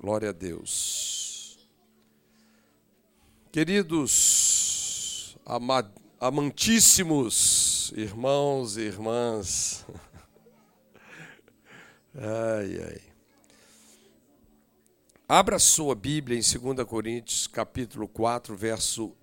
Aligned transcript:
Glória 0.00 0.30
a 0.30 0.32
Deus. 0.32 1.58
Queridos, 3.52 5.36
ama 5.44 5.92
amantíssimos 6.18 7.92
irmãos 7.94 8.78
e 8.78 8.80
irmãs. 8.80 9.84
Ai, 12.16 12.82
ai. 12.82 13.00
Abra 15.28 15.60
sua 15.60 15.94
Bíblia 15.94 16.36
em 16.36 16.40
2 16.40 16.84
Coríntios, 16.88 17.46
capítulo 17.46 18.08
4, 18.08 18.56
verso 18.56 19.16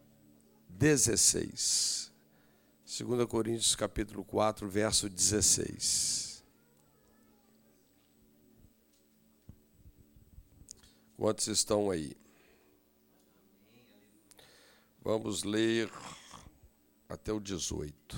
16. 0.69 2.13
2 2.85 3.25
Coríntios, 3.25 3.75
capítulo 3.75 4.23
4, 4.23 4.69
verso 4.69 5.09
16. 5.09 6.26
Quantos 11.17 11.47
estão 11.47 11.89
aí? 11.89 12.15
Vamos 15.01 15.43
ler 15.43 15.91
até 17.09 17.33
o 17.33 17.39
18. 17.39 18.15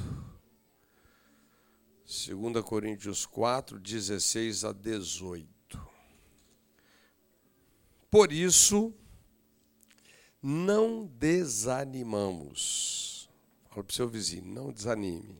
2 2.05 2.65
Coríntios 2.65 3.25
4, 3.25 3.79
16 3.79 4.65
a 4.65 4.73
18. 4.73 5.47
Por 8.11 8.33
isso, 8.33 8.93
não 10.43 11.05
desanimamos. 11.05 13.29
Fala 13.69 13.85
para 13.85 13.91
o 13.91 13.95
seu 13.95 14.09
vizinho, 14.09 14.45
não 14.45 14.73
desanime. 14.73 15.39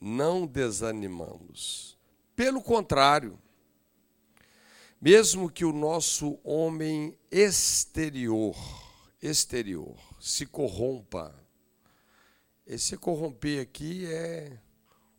Não 0.00 0.46
desanimamos. 0.46 1.98
Pelo 2.36 2.62
contrário, 2.62 3.36
mesmo 5.02 5.50
que 5.50 5.64
o 5.64 5.72
nosso 5.72 6.38
homem 6.44 7.18
exterior, 7.28 8.56
exterior, 9.20 9.98
se 10.20 10.46
corrompa, 10.46 11.34
esse 12.64 12.96
corromper 12.96 13.60
aqui 13.60 14.06
é 14.06 14.60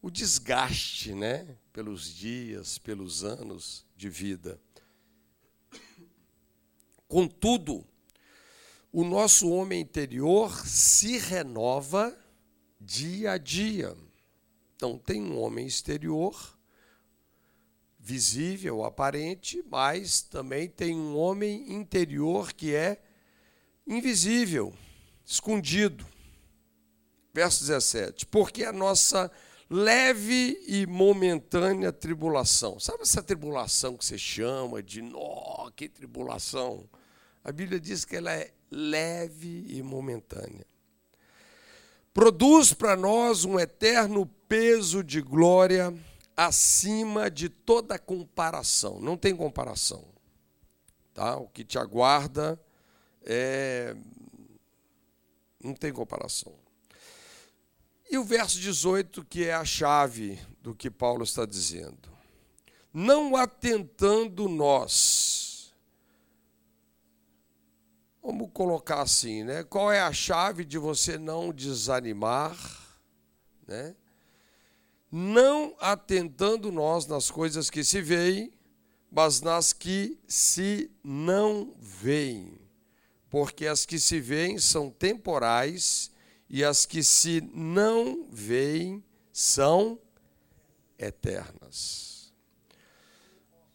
o 0.01 0.09
desgaste, 0.09 1.13
né? 1.13 1.57
Pelos 1.73 2.15
dias, 2.15 2.77
pelos 2.77 3.25
anos 3.25 3.85
de 3.97 4.09
vida. 4.09 4.57
Contudo, 7.05 7.85
o 8.89 9.03
nosso 9.03 9.49
homem 9.49 9.81
interior 9.81 10.65
se 10.65 11.17
renova 11.17 12.17
dia 12.79 13.33
a 13.33 13.37
dia. 13.37 13.97
Então, 14.77 14.97
tem 14.97 15.21
um 15.21 15.41
homem 15.41 15.67
exterior 15.67 16.52
visível, 18.03 18.83
aparente, 18.83 19.63
mas 19.71 20.21
também 20.21 20.67
tem 20.67 20.93
um 20.93 21.17
homem 21.17 21.71
interior 21.73 22.51
que 22.51 22.75
é 22.75 23.01
invisível, 23.87 24.73
escondido. 25.25 26.05
Verso 27.33 27.61
17: 27.61 28.25
Porque 28.25 28.65
a 28.65 28.73
nossa 28.73 29.31
leve 29.69 30.61
e 30.67 30.85
momentânea 30.85 31.93
tribulação, 31.93 32.77
sabe 32.77 33.03
essa 33.03 33.23
tribulação 33.23 33.95
que 33.95 34.03
você 34.03 34.17
chama 34.17 34.83
de, 34.83 35.01
nó, 35.01 35.71
que 35.73 35.87
tribulação? 35.87 36.89
A 37.41 37.53
Bíblia 37.53 37.79
diz 37.79 38.03
que 38.03 38.17
ela 38.17 38.33
é 38.33 38.51
leve 38.69 39.65
e 39.69 39.81
momentânea. 39.81 40.67
Produz 42.13 42.73
para 42.73 42.97
nós 42.97 43.45
um 43.45 43.57
eterno 43.57 44.25
peso 44.47 45.01
de 45.01 45.21
glória 45.21 45.93
acima 46.35 47.29
de 47.29 47.49
toda 47.49 47.99
comparação. 47.99 48.99
Não 48.99 49.17
tem 49.17 49.35
comparação. 49.35 50.05
Tá? 51.13 51.37
O 51.37 51.47
que 51.47 51.63
te 51.63 51.77
aguarda 51.77 52.59
é 53.23 53.95
não 55.63 55.73
tem 55.73 55.93
comparação. 55.93 56.53
E 58.11 58.17
o 58.17 58.23
verso 58.23 58.59
18, 58.59 59.23
que 59.23 59.45
é 59.45 59.53
a 59.53 59.63
chave 59.63 60.37
do 60.61 60.75
que 60.75 60.91
Paulo 60.91 61.23
está 61.23 61.45
dizendo. 61.45 62.11
Não 62.93 63.35
atentando 63.35 64.49
nós. 64.49 65.73
Vamos 68.21 68.51
colocar 68.53 69.01
assim, 69.01 69.43
né? 69.43 69.63
Qual 69.63 69.91
é 69.91 70.01
a 70.01 70.13
chave 70.13 70.63
de 70.63 70.77
você 70.77 71.17
não 71.17 71.51
desanimar, 71.51 72.57
né? 73.65 73.95
Não 75.15 75.75
atentando 75.79 76.71
nós 76.71 77.05
nas 77.05 77.29
coisas 77.29 77.69
que 77.69 77.83
se 77.83 78.01
veem, 78.01 78.51
mas 79.11 79.41
nas 79.41 79.71
que 79.71 80.17
se 80.27 80.89
não 81.03 81.71
veem. 81.77 82.59
Porque 83.29 83.67
as 83.67 83.85
que 83.85 83.99
se 83.99 84.19
veem 84.19 84.57
são 84.57 84.89
temporais 84.89 86.09
e 86.49 86.63
as 86.63 86.87
que 86.87 87.03
se 87.03 87.41
não 87.53 88.27
veem 88.31 89.03
são 89.31 89.99
eternas. 90.97 92.33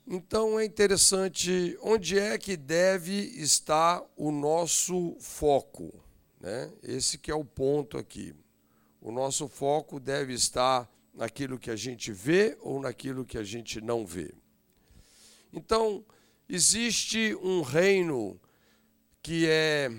Então 0.04 0.58
é 0.58 0.64
interessante 0.64 1.78
onde 1.80 2.18
é 2.18 2.36
que 2.36 2.56
deve 2.56 3.12
estar 3.12 4.02
o 4.16 4.32
nosso 4.32 5.16
foco, 5.20 6.02
né? 6.40 6.72
Esse 6.82 7.16
que 7.16 7.30
é 7.30 7.34
o 7.34 7.44
ponto 7.44 7.96
aqui. 7.96 8.34
O 9.00 9.12
nosso 9.12 9.46
foco 9.46 10.00
deve 10.00 10.32
estar 10.32 10.90
naquilo 11.18 11.58
que 11.58 11.68
a 11.68 11.74
gente 11.74 12.12
vê 12.12 12.56
ou 12.60 12.80
naquilo 12.80 13.24
que 13.24 13.36
a 13.36 13.42
gente 13.42 13.80
não 13.80 14.06
vê. 14.06 14.32
Então, 15.52 16.04
existe 16.48 17.34
um 17.42 17.60
reino 17.60 18.40
que 19.20 19.44
é 19.48 19.90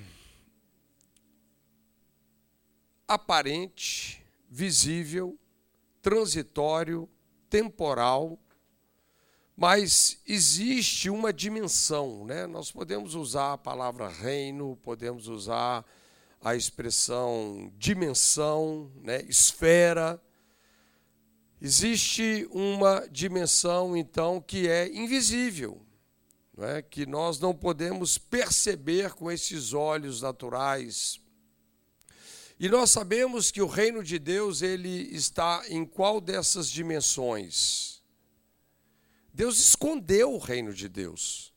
aparente, 3.06 4.24
visível, 4.50 5.38
transitório, 6.02 7.10
temporal, 7.50 8.40
mas 9.58 10.22
existe 10.26 11.10
uma 11.10 11.34
dimensão, 11.34 12.24
né? 12.24 12.48
Nós 12.48 12.72
podemos 12.72 13.14
usar 13.14 13.54
a 13.54 13.58
palavra 13.58 14.08
reino, 14.08 14.78
podemos 14.78 15.28
usar 15.28 15.86
a 16.40 16.56
expressão 16.56 17.74
dimensão, 17.78 18.90
né? 19.04 19.22
esfera, 19.24 20.22
Existe 21.62 22.48
uma 22.52 23.06
dimensão, 23.12 23.96
então, 23.96 24.40
que 24.40 24.68
é 24.68 24.88
invisível, 24.88 25.86
não 26.56 26.66
é? 26.66 26.82
que 26.82 27.06
nós 27.06 27.40
não 27.40 27.54
podemos 27.54 28.18
perceber 28.18 29.14
com 29.14 29.30
esses 29.30 29.74
olhos 29.74 30.22
naturais. 30.22 31.20
E 32.58 32.70
nós 32.70 32.92
sabemos 32.92 33.52
que 33.52 33.62
o 33.62 33.68
reino 33.68 34.04
de 34.04 34.18
Deus 34.18 34.62
ele 34.62 35.14
está 35.14 35.64
em 35.68 35.86
qual 35.86 36.22
dessas 36.22 36.70
dimensões? 36.70 38.02
Deus 39.34 39.60
escondeu 39.60 40.34
o 40.34 40.38
reino 40.38 40.74
de 40.74 40.88
Deus. 40.88 41.54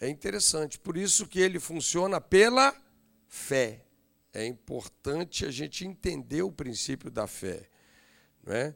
É 0.00 0.08
interessante, 0.08 0.78
por 0.78 0.96
isso 0.96 1.26
que 1.26 1.40
ele 1.40 1.58
funciona 1.58 2.20
pela 2.20 2.74
fé. 3.26 3.84
É 4.32 4.46
importante 4.46 5.44
a 5.44 5.50
gente 5.50 5.84
entender 5.84 6.42
o 6.42 6.52
princípio 6.52 7.10
da 7.10 7.26
fé. 7.26 7.67
Né? 8.48 8.74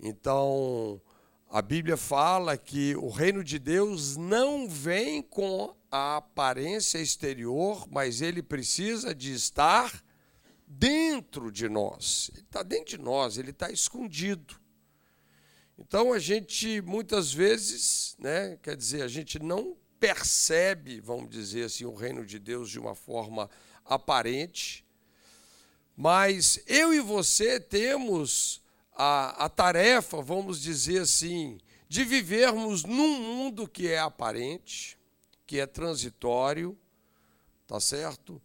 Então, 0.00 1.00
a 1.48 1.62
Bíblia 1.62 1.96
fala 1.96 2.58
que 2.58 2.96
o 2.96 3.08
reino 3.08 3.44
de 3.44 3.60
Deus 3.60 4.16
não 4.16 4.68
vem 4.68 5.22
com 5.22 5.72
a 5.88 6.16
aparência 6.16 6.98
exterior, 6.98 7.86
mas 7.88 8.20
ele 8.20 8.42
precisa 8.42 9.14
de 9.14 9.32
estar 9.32 10.04
dentro 10.66 11.52
de 11.52 11.68
nós. 11.68 12.28
Ele 12.34 12.42
está 12.42 12.64
dentro 12.64 12.98
de 12.98 12.98
nós, 12.98 13.38
ele 13.38 13.50
está 13.50 13.70
escondido. 13.70 14.60
Então 15.78 16.12
a 16.12 16.18
gente 16.18 16.80
muitas 16.80 17.32
vezes, 17.32 18.16
né, 18.18 18.58
quer 18.60 18.76
dizer, 18.76 19.02
a 19.02 19.08
gente 19.08 19.38
não 19.38 19.76
percebe, 20.00 21.00
vamos 21.00 21.30
dizer 21.30 21.66
assim, 21.66 21.84
o 21.84 21.94
reino 21.94 22.26
de 22.26 22.40
Deus 22.40 22.68
de 22.68 22.80
uma 22.80 22.96
forma 22.96 23.48
aparente, 23.84 24.84
mas 25.96 26.60
eu 26.66 26.92
e 26.92 26.98
você 26.98 27.60
temos 27.60 28.63
a, 28.94 29.44
a 29.44 29.48
tarefa, 29.48 30.22
vamos 30.22 30.60
dizer 30.60 31.02
assim, 31.02 31.58
de 31.88 32.04
vivermos 32.04 32.84
num 32.84 33.20
mundo 33.20 33.68
que 33.68 33.88
é 33.88 33.98
aparente, 33.98 34.98
que 35.46 35.58
é 35.58 35.66
transitório, 35.66 36.78
tá 37.66 37.80
certo? 37.80 38.40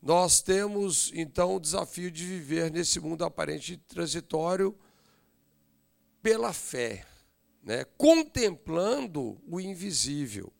Nós 0.00 0.42
temos 0.42 1.10
então 1.14 1.56
o 1.56 1.60
desafio 1.60 2.10
de 2.10 2.24
viver 2.24 2.70
nesse 2.70 3.00
mundo 3.00 3.24
aparente 3.24 3.72
e 3.72 3.76
transitório 3.78 4.76
pela 6.22 6.52
fé, 6.52 7.06
né? 7.62 7.84
contemplando 7.96 9.40
o 9.48 9.60
invisível, 9.60 10.52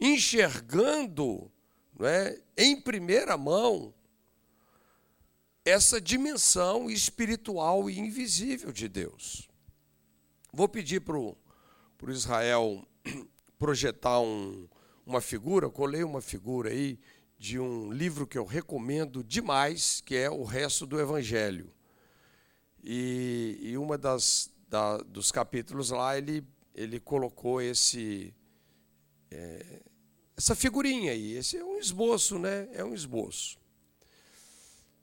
enxergando 0.00 1.50
não 1.98 2.06
é, 2.06 2.40
em 2.56 2.80
primeira 2.80 3.36
mão 3.36 3.92
essa 5.68 6.00
dimensão 6.00 6.90
espiritual 6.90 7.90
e 7.90 7.98
invisível 7.98 8.72
de 8.72 8.88
Deus. 8.88 9.48
Vou 10.52 10.68
pedir 10.68 11.00
para 11.00 11.16
o 11.18 11.36
Israel 12.08 12.86
projetar 13.58 14.20
um, 14.20 14.68
uma 15.04 15.20
figura, 15.20 15.68
colei 15.68 16.02
uma 16.02 16.20
figura 16.20 16.70
aí 16.70 16.98
de 17.38 17.58
um 17.58 17.92
livro 17.92 18.26
que 18.26 18.38
eu 18.38 18.44
recomendo 18.44 19.22
demais, 19.22 20.00
que 20.00 20.16
é 20.16 20.30
O 20.30 20.44
Resto 20.44 20.86
do 20.86 21.00
Evangelho. 21.00 21.72
E, 22.82 23.58
e 23.60 23.78
uma 23.78 23.98
das 23.98 24.50
da, 24.68 24.98
dos 24.98 25.30
capítulos 25.30 25.90
lá, 25.90 26.16
ele, 26.16 26.44
ele 26.74 27.00
colocou 27.00 27.60
esse 27.60 28.34
é, 29.30 29.82
essa 30.36 30.54
figurinha 30.54 31.12
aí. 31.12 31.32
Esse 31.32 31.56
é 31.56 31.64
um 31.64 31.78
esboço, 31.78 32.38
né? 32.38 32.68
É 32.72 32.84
um 32.84 32.94
esboço. 32.94 33.58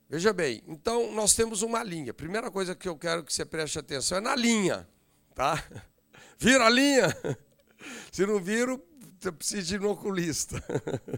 Veja 0.09 0.31
bem, 0.31 0.63
então 0.67 1.11
nós 1.13 1.33
temos 1.33 1.61
uma 1.61 1.83
linha. 1.83 2.13
Primeira 2.13 2.51
coisa 2.51 2.75
que 2.75 2.87
eu 2.87 2.95
quero 2.95 3.23
que 3.23 3.33
você 3.33 3.43
preste 3.43 3.79
atenção 3.79 4.19
é 4.19 4.21
na 4.21 4.35
linha, 4.35 4.87
tá? 5.33 5.63
Vira 6.37 6.65
a 6.65 6.69
linha. 6.69 7.15
Se 8.11 8.25
não 8.25 8.39
vira, 8.39 8.79
você 9.19 9.31
precisa 9.31 9.75
ir 9.75 9.81
no 9.81 9.91
oculista. 9.91 10.61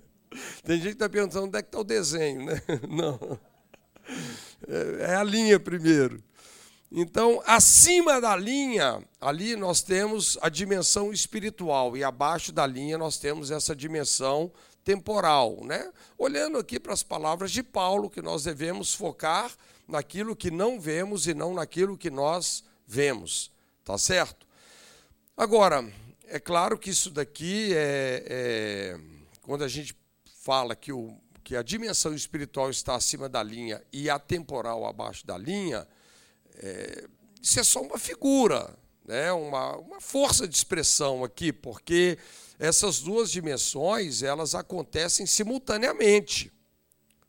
Tem 0.63 0.77
gente 0.77 0.89
que 0.89 0.93
está 0.93 1.09
perguntando 1.09 1.45
onde 1.45 1.57
é 1.57 1.61
que 1.61 1.69
está 1.69 1.79
o 1.79 1.83
desenho, 1.83 2.45
né? 2.45 2.61
Não. 2.89 3.39
É, 4.67 5.11
é 5.11 5.15
a 5.15 5.23
linha 5.23 5.59
primeiro. 5.59 6.21
Então, 6.91 7.41
acima 7.45 8.21
da 8.21 8.35
linha, 8.35 9.03
ali 9.19 9.55
nós 9.55 9.81
temos 9.81 10.37
a 10.41 10.49
dimensão 10.49 11.11
espiritual 11.11 11.97
e 11.97 12.03
abaixo 12.03 12.51
da 12.51 12.65
linha 12.65 12.97
nós 12.97 13.17
temos 13.17 13.51
essa 13.51 13.75
dimensão 13.75 14.51
temporal, 14.87 15.65
né? 15.65 15.91
Olhando 16.17 16.57
aqui 16.57 16.79
para 16.79 16.93
as 16.93 17.03
palavras 17.03 17.51
de 17.51 17.61
Paulo, 17.61 18.09
que 18.09 18.21
nós 18.21 18.45
devemos 18.45 18.93
focar 18.93 19.51
naquilo 19.85 20.33
que 20.33 20.49
não 20.49 20.79
vemos 20.79 21.27
e 21.27 21.33
não 21.33 21.53
naquilo 21.53 21.97
que 21.97 22.09
nós 22.09 22.63
vemos, 22.87 23.51
tá 23.83 23.97
certo? 23.97 24.47
Agora, 25.35 25.85
é 26.25 26.39
claro 26.39 26.79
que 26.79 26.89
isso 26.89 27.11
daqui 27.11 27.73
é, 27.73 28.23
é 28.29 28.99
quando 29.41 29.65
a 29.65 29.67
gente 29.67 29.93
fala 30.41 30.73
que, 30.73 30.93
o, 30.93 31.17
que 31.43 31.57
a 31.57 31.61
dimensão 31.61 32.13
espiritual 32.13 32.69
está 32.69 32.95
acima 32.95 33.27
da 33.27 33.43
linha 33.43 33.83
e 33.91 34.09
a 34.09 34.17
temporal 34.17 34.85
abaixo 34.85 35.27
da 35.27 35.37
linha, 35.37 35.85
é, 36.55 37.09
isso 37.41 37.59
é 37.59 37.63
só 37.65 37.81
uma 37.81 37.97
figura, 37.97 38.73
né? 39.05 39.33
uma, 39.33 39.75
uma 39.75 39.99
força 39.99 40.47
de 40.47 40.55
expressão 40.55 41.25
aqui, 41.25 41.51
porque 41.51 42.17
essas 42.59 42.99
duas 42.99 43.31
dimensões 43.31 44.23
elas 44.23 44.55
acontecem 44.55 45.25
simultaneamente. 45.25 46.51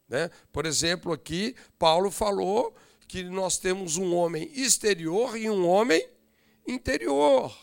Né? 0.08 0.30
Por 0.52 0.64
exemplo, 0.64 1.12
aqui 1.12 1.54
Paulo 1.78 2.10
falou 2.10 2.74
que 3.06 3.22
nós 3.24 3.58
temos 3.58 3.96
um 3.96 4.14
homem 4.14 4.50
exterior 4.54 5.36
e 5.36 5.48
um 5.48 5.66
homem 5.66 6.06
interior. 6.66 7.56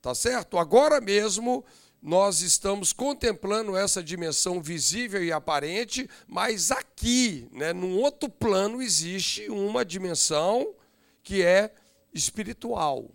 Tá 0.00 0.14
certo? 0.14 0.58
Agora 0.58 1.00
mesmo 1.00 1.64
nós 2.00 2.40
estamos 2.40 2.92
contemplando 2.92 3.76
essa 3.76 4.02
dimensão 4.02 4.62
visível 4.62 5.24
e 5.24 5.32
aparente, 5.32 6.08
mas 6.26 6.70
aqui, 6.70 7.48
né, 7.50 7.72
num 7.72 7.98
outro 7.98 8.28
plano, 8.28 8.80
existe 8.80 9.48
uma 9.50 9.84
dimensão 9.84 10.74
que 11.22 11.42
é 11.42 11.74
espiritual, 12.14 13.10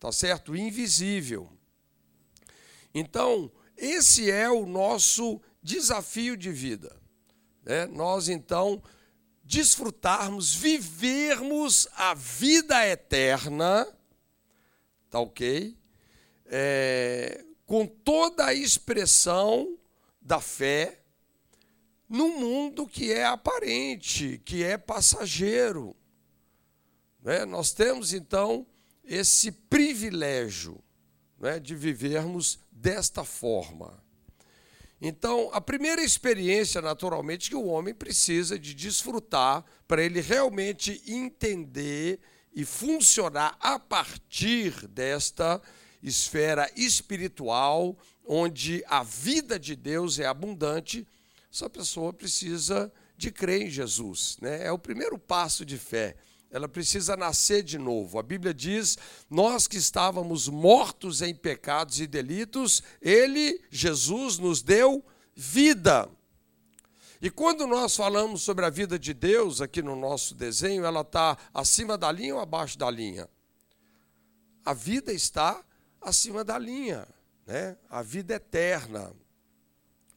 tá 0.00 0.10
certo? 0.10 0.56
Invisível. 0.56 1.55
Então, 2.98 3.50
esse 3.76 4.30
é 4.30 4.48
o 4.48 4.64
nosso 4.64 5.40
desafio 5.62 6.36
de 6.36 6.50
vida. 6.50 6.96
Né? 7.62 7.86
Nós, 7.86 8.28
então, 8.28 8.82
desfrutarmos, 9.44 10.54
vivermos 10.54 11.86
a 11.94 12.14
vida 12.14 12.86
eterna, 12.86 13.86
tá 15.10 15.20
ok? 15.20 15.76
é, 16.48 17.44
com 17.64 17.86
toda 17.86 18.46
a 18.46 18.54
expressão 18.54 19.78
da 20.20 20.40
fé 20.40 21.00
num 22.08 22.38
mundo 22.38 22.86
que 22.86 23.12
é 23.12 23.24
aparente, 23.24 24.40
que 24.44 24.62
é 24.62 24.78
passageiro. 24.78 25.96
Né? 27.22 27.44
Nós 27.44 27.72
temos 27.72 28.12
então 28.12 28.66
esse 29.04 29.50
privilégio 29.50 30.82
né, 31.38 31.58
de 31.58 31.74
vivermos 31.74 32.58
desta 32.70 33.24
forma. 33.24 34.02
Então, 35.00 35.50
a 35.52 35.60
primeira 35.60 36.02
experiência, 36.02 36.80
naturalmente, 36.80 37.50
que 37.50 37.56
o 37.56 37.66
homem 37.66 37.94
precisa 37.94 38.58
de 38.58 38.74
desfrutar 38.74 39.64
para 39.86 40.02
ele 40.02 40.20
realmente 40.20 41.02
entender 41.06 42.18
e 42.54 42.64
funcionar 42.64 43.56
a 43.60 43.78
partir 43.78 44.86
desta 44.88 45.60
esfera 46.02 46.70
espiritual, 46.74 47.96
onde 48.24 48.82
a 48.88 49.02
vida 49.02 49.58
de 49.58 49.76
Deus 49.76 50.18
é 50.18 50.26
abundante, 50.26 51.06
essa 51.52 51.68
pessoa 51.68 52.12
precisa 52.12 52.90
de 53.16 53.30
crer 53.30 53.62
em 53.62 53.70
Jesus. 53.70 54.38
Né? 54.40 54.66
É 54.66 54.72
o 54.72 54.78
primeiro 54.78 55.18
passo 55.18 55.64
de 55.64 55.76
fé. 55.76 56.16
Ela 56.56 56.66
precisa 56.66 57.18
nascer 57.18 57.62
de 57.62 57.76
novo. 57.76 58.18
A 58.18 58.22
Bíblia 58.22 58.54
diz: 58.54 58.96
nós 59.28 59.68
que 59.68 59.76
estávamos 59.76 60.48
mortos 60.48 61.20
em 61.20 61.34
pecados 61.34 62.00
e 62.00 62.06
delitos, 62.06 62.82
Ele, 63.02 63.62
Jesus, 63.70 64.38
nos 64.38 64.62
deu 64.62 65.04
vida. 65.34 66.08
E 67.20 67.28
quando 67.28 67.66
nós 67.66 67.94
falamos 67.94 68.40
sobre 68.40 68.64
a 68.64 68.70
vida 68.70 68.98
de 68.98 69.12
Deus 69.12 69.60
aqui 69.60 69.82
no 69.82 69.94
nosso 69.94 70.34
desenho, 70.34 70.86
ela 70.86 71.02
está 71.02 71.36
acima 71.52 71.98
da 71.98 72.10
linha 72.10 72.36
ou 72.36 72.40
abaixo 72.40 72.78
da 72.78 72.90
linha? 72.90 73.28
A 74.64 74.72
vida 74.72 75.12
está 75.12 75.62
acima 76.00 76.42
da 76.42 76.58
linha, 76.58 77.06
né? 77.46 77.76
a 77.90 78.00
vida 78.00 78.32
eterna. 78.32 79.12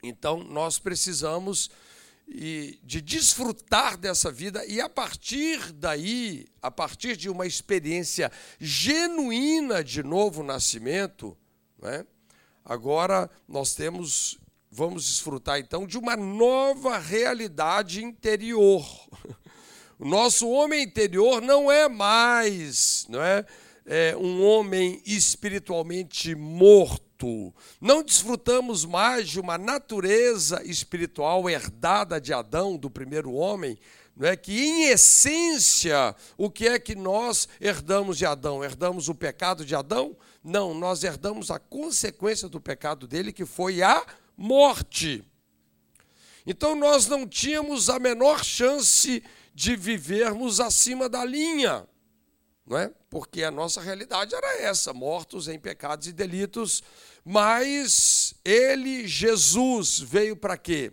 Então, 0.02 0.42
nós 0.42 0.80
precisamos 0.80 1.70
de 2.32 3.02
desfrutar 3.02 3.98
dessa 3.98 4.32
vida 4.32 4.66
e 4.66 4.80
a 4.80 4.88
partir 4.88 5.72
daí, 5.74 6.48
a 6.62 6.70
partir 6.70 7.18
de 7.18 7.30
uma 7.30 7.48
experiência 7.48 8.32
genuína 8.60 9.84
de 9.84 10.04
novo 10.04 10.44
nascimento, 10.44 11.38
né? 11.82 12.06
agora 12.64 13.30
nós 13.48 13.74
temos, 13.74 14.38
vamos 14.72 15.06
desfrutar 15.08 15.60
então 15.60 15.88
de 15.88 15.98
uma 15.98 16.16
nova 16.16 16.98
realidade 16.98 18.04
interior. 18.04 18.86
O 20.02 20.08
nosso 20.08 20.48
homem 20.48 20.84
interior 20.84 21.42
não 21.42 21.70
é 21.70 21.90
mais, 21.90 23.06
não 23.10 23.22
é? 23.22 23.46
é, 23.90 24.16
um 24.16 24.46
homem 24.46 25.02
espiritualmente 25.04 26.36
morto. 26.36 27.09
Não 27.82 28.04
desfrutamos 28.04 28.86
mais 28.86 29.30
de 29.30 29.40
uma 29.40 29.58
natureza 29.58 30.62
espiritual 30.64 31.50
herdada 31.50 32.20
de 32.20 32.34
Adão, 32.34 32.78
do 32.78 32.90
primeiro 32.90 33.34
homem, 33.34 33.78
não 34.16 34.28
é 34.28 34.36
que 34.36 34.52
em 34.52 34.88
essência 34.90 36.16
o 36.38 36.50
que 36.50 36.68
é 36.68 36.78
que 36.78 36.94
nós 36.94 37.48
herdamos 37.60 38.18
de 38.18 38.26
Adão? 38.26 38.64
Herdamos 38.64 39.08
o 39.08 39.16
pecado 39.16 39.66
de 39.66 39.74
Adão? 39.74 40.16
Não, 40.44 40.74
nós 40.74 41.04
herdamos 41.04 41.50
a 41.50 41.58
consequência 41.58 42.50
do 42.50 42.60
pecado 42.60 43.08
dele, 43.08 43.32
que 43.32 43.46
foi 43.46 43.82
a 43.82 44.06
morte. 44.36 45.24
Então 46.46 46.76
nós 46.76 47.08
não 47.08 47.26
tínhamos 47.26 47.90
a 47.90 47.98
menor 47.98 48.44
chance 48.44 49.24
de 49.54 49.76
vivermos 49.76 50.60
acima 50.60 51.08
da 51.08 51.24
linha 51.24 51.88
não 52.70 52.78
é? 52.78 52.92
Porque 53.10 53.44
a 53.44 53.50
nossa 53.50 53.82
realidade 53.82 54.36
era 54.36 54.62
essa, 54.62 54.94
mortos 54.94 55.48
em 55.48 55.58
pecados 55.58 56.08
e 56.08 56.14
delitos, 56.14 56.84
mas 57.26 58.36
ele, 58.46 59.08
Jesus, 59.08 60.00
veio 60.00 60.36
para 60.36 60.58
quê? 60.58 60.92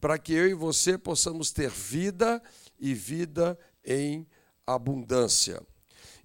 Para 0.00 0.18
que 0.18 0.32
eu 0.32 0.48
e 0.48 0.54
você 0.54 0.96
possamos 0.96 1.50
ter 1.50 1.70
vida 1.70 2.42
e 2.78 2.94
vida 2.94 3.58
em 3.84 4.26
abundância. 4.66 5.62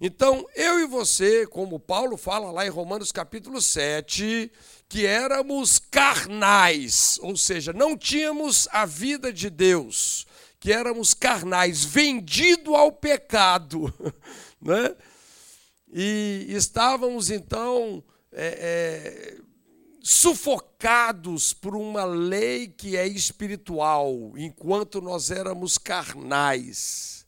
Então, 0.04 0.44
eu 0.56 0.80
e 0.80 0.86
você, 0.86 1.46
como 1.46 1.78
Paulo 1.78 2.16
fala 2.16 2.50
lá 2.50 2.66
em 2.66 2.70
Romanos 2.70 3.12
capítulo 3.12 3.62
7, 3.62 4.50
que 4.88 5.06
éramos 5.06 5.78
carnais, 5.78 7.20
ou 7.22 7.36
seja, 7.36 7.72
não 7.72 7.96
tínhamos 7.96 8.66
a 8.72 8.84
vida 8.84 9.32
de 9.32 9.48
Deus, 9.48 10.26
que 10.62 10.72
éramos 10.72 11.12
carnais, 11.12 11.84
vendido 11.84 12.76
ao 12.76 12.92
pecado. 12.92 13.92
Né? 14.64 14.94
E 15.92 16.46
estávamos 16.50 17.28
então 17.28 18.00
é, 18.30 18.46
é, 18.46 19.40
sufocados 20.00 21.52
por 21.52 21.74
uma 21.74 22.04
lei 22.04 22.68
que 22.68 22.96
é 22.96 23.04
espiritual, 23.04 24.14
enquanto 24.36 25.00
nós 25.00 25.32
éramos 25.32 25.78
carnais. 25.78 27.26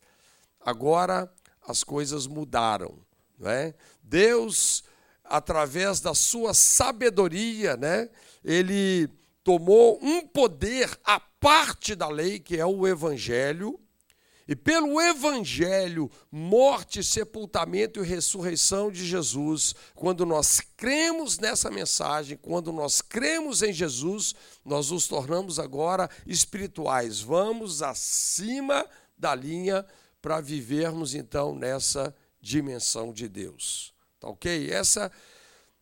Agora 0.60 1.28
as 1.66 1.82
coisas 1.82 2.28
mudaram. 2.28 3.00
Né? 3.36 3.74
Deus, 4.00 4.84
através 5.24 5.98
da 5.98 6.14
sua 6.14 6.54
sabedoria, 6.54 7.76
né? 7.76 8.08
ele 8.44 9.10
tomou 9.44 10.00
um 10.02 10.26
poder 10.26 10.98
à 11.04 11.20
parte 11.20 11.94
da 11.94 12.08
lei, 12.08 12.40
que 12.40 12.56
é 12.56 12.66
o 12.66 12.86
evangelho, 12.86 13.78
E 14.46 14.54
pelo 14.54 15.00
Evangelho, 15.00 16.10
morte, 16.30 17.02
sepultamento 17.02 18.02
e 18.04 18.06
ressurreição 18.06 18.90
de 18.90 19.06
Jesus, 19.06 19.74
quando 19.94 20.26
nós 20.26 20.60
cremos 20.76 21.38
nessa 21.38 21.70
mensagem, 21.70 22.36
quando 22.36 22.70
nós 22.70 23.00
cremos 23.00 23.62
em 23.62 23.72
Jesus, 23.72 24.34
nós 24.62 24.90
nos 24.90 25.08
tornamos 25.08 25.58
agora 25.58 26.10
espirituais. 26.26 27.20
Vamos 27.20 27.82
acima 27.82 28.86
da 29.16 29.34
linha 29.34 29.84
para 30.20 30.42
vivermos 30.42 31.14
então 31.14 31.54
nessa 31.54 32.14
dimensão 32.38 33.14
de 33.14 33.28
Deus. 33.28 33.94
Tá 34.20 34.28
ok? 34.28 34.70
Essa 34.70 35.10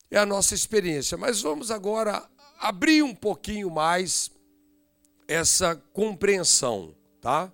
é 0.09 0.17
a 0.17 0.25
nossa 0.25 0.55
experiência. 0.55 1.17
Mas 1.17 1.41
vamos 1.41 1.69
agora 1.69 2.25
abrir 2.63 3.03
um 3.03 3.13
pouquinho 3.13 3.69
mais 3.69 4.31
essa 5.27 5.75
compreensão, 5.91 6.95
tá? 7.19 7.51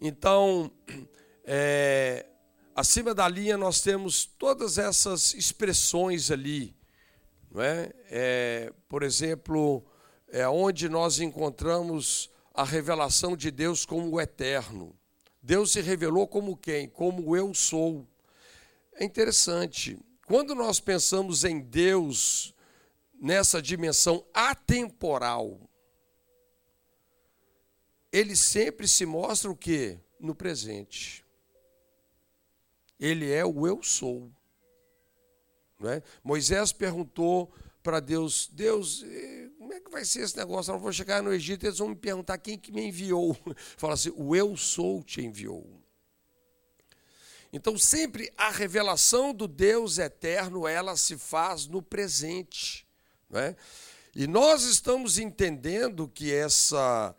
Então, 0.00 0.70
é, 1.44 2.24
acima 2.74 3.14
da 3.14 3.28
linha 3.28 3.58
nós 3.58 3.82
temos 3.82 4.24
todas 4.24 4.78
essas 4.78 5.34
expressões 5.34 6.30
ali, 6.30 6.74
não 7.50 7.60
é? 7.60 7.92
é 8.10 8.72
por 8.88 9.02
exemplo, 9.02 9.84
é 10.28 10.48
onde 10.48 10.88
nós 10.88 11.20
encontramos 11.20 12.30
a 12.54 12.64
revelação 12.64 13.36
de 13.36 13.50
Deus 13.50 13.84
como 13.84 14.10
o 14.10 14.18
eterno. 14.18 14.96
Deus 15.42 15.72
se 15.72 15.82
revelou 15.82 16.26
como 16.26 16.56
quem? 16.56 16.88
Como 16.88 17.36
eu 17.36 17.52
sou. 17.52 18.08
É 18.94 19.04
interessante. 19.04 19.98
Quando 20.26 20.54
nós 20.54 20.80
pensamos 20.80 21.44
em 21.44 21.60
Deus 21.60 22.55
nessa 23.20 23.60
dimensão 23.60 24.26
atemporal, 24.32 25.60
ele 28.12 28.36
sempre 28.36 28.88
se 28.88 29.04
mostra 29.04 29.50
o 29.50 29.56
que? 29.56 29.98
No 30.18 30.34
presente. 30.34 31.24
Ele 32.98 33.30
é 33.30 33.44
o 33.44 33.66
eu 33.66 33.82
sou. 33.82 34.30
Não 35.78 35.90
é? 35.90 36.02
Moisés 36.24 36.72
perguntou 36.72 37.52
para 37.82 38.00
Deus: 38.00 38.48
Deus, 38.50 39.04
eh, 39.06 39.50
como 39.58 39.72
é 39.74 39.80
que 39.80 39.90
vai 39.90 40.04
ser 40.04 40.22
esse 40.22 40.36
negócio? 40.36 40.72
Eu 40.72 40.78
vou 40.78 40.92
chegar 40.92 41.22
no 41.22 41.32
Egito, 41.32 41.66
eles 41.66 41.78
vão 41.78 41.88
me 41.88 41.96
perguntar 41.96 42.38
quem 42.38 42.58
que 42.58 42.72
me 42.72 42.86
enviou. 42.86 43.36
Fala 43.76 43.94
assim: 43.94 44.12
o 44.16 44.34
eu 44.34 44.56
sou 44.56 45.02
te 45.02 45.20
enviou. 45.20 45.82
Então, 47.52 47.78
sempre 47.78 48.32
a 48.36 48.50
revelação 48.50 49.32
do 49.32 49.46
Deus 49.46 49.98
eterno, 49.98 50.66
ela 50.66 50.96
se 50.96 51.16
faz 51.16 51.66
no 51.66 51.82
presente. 51.82 52.85
Não 53.28 53.40
é? 53.40 53.56
E 54.14 54.26
nós 54.26 54.62
estamos 54.64 55.18
entendendo 55.18 56.08
que 56.08 56.32
essa 56.32 57.14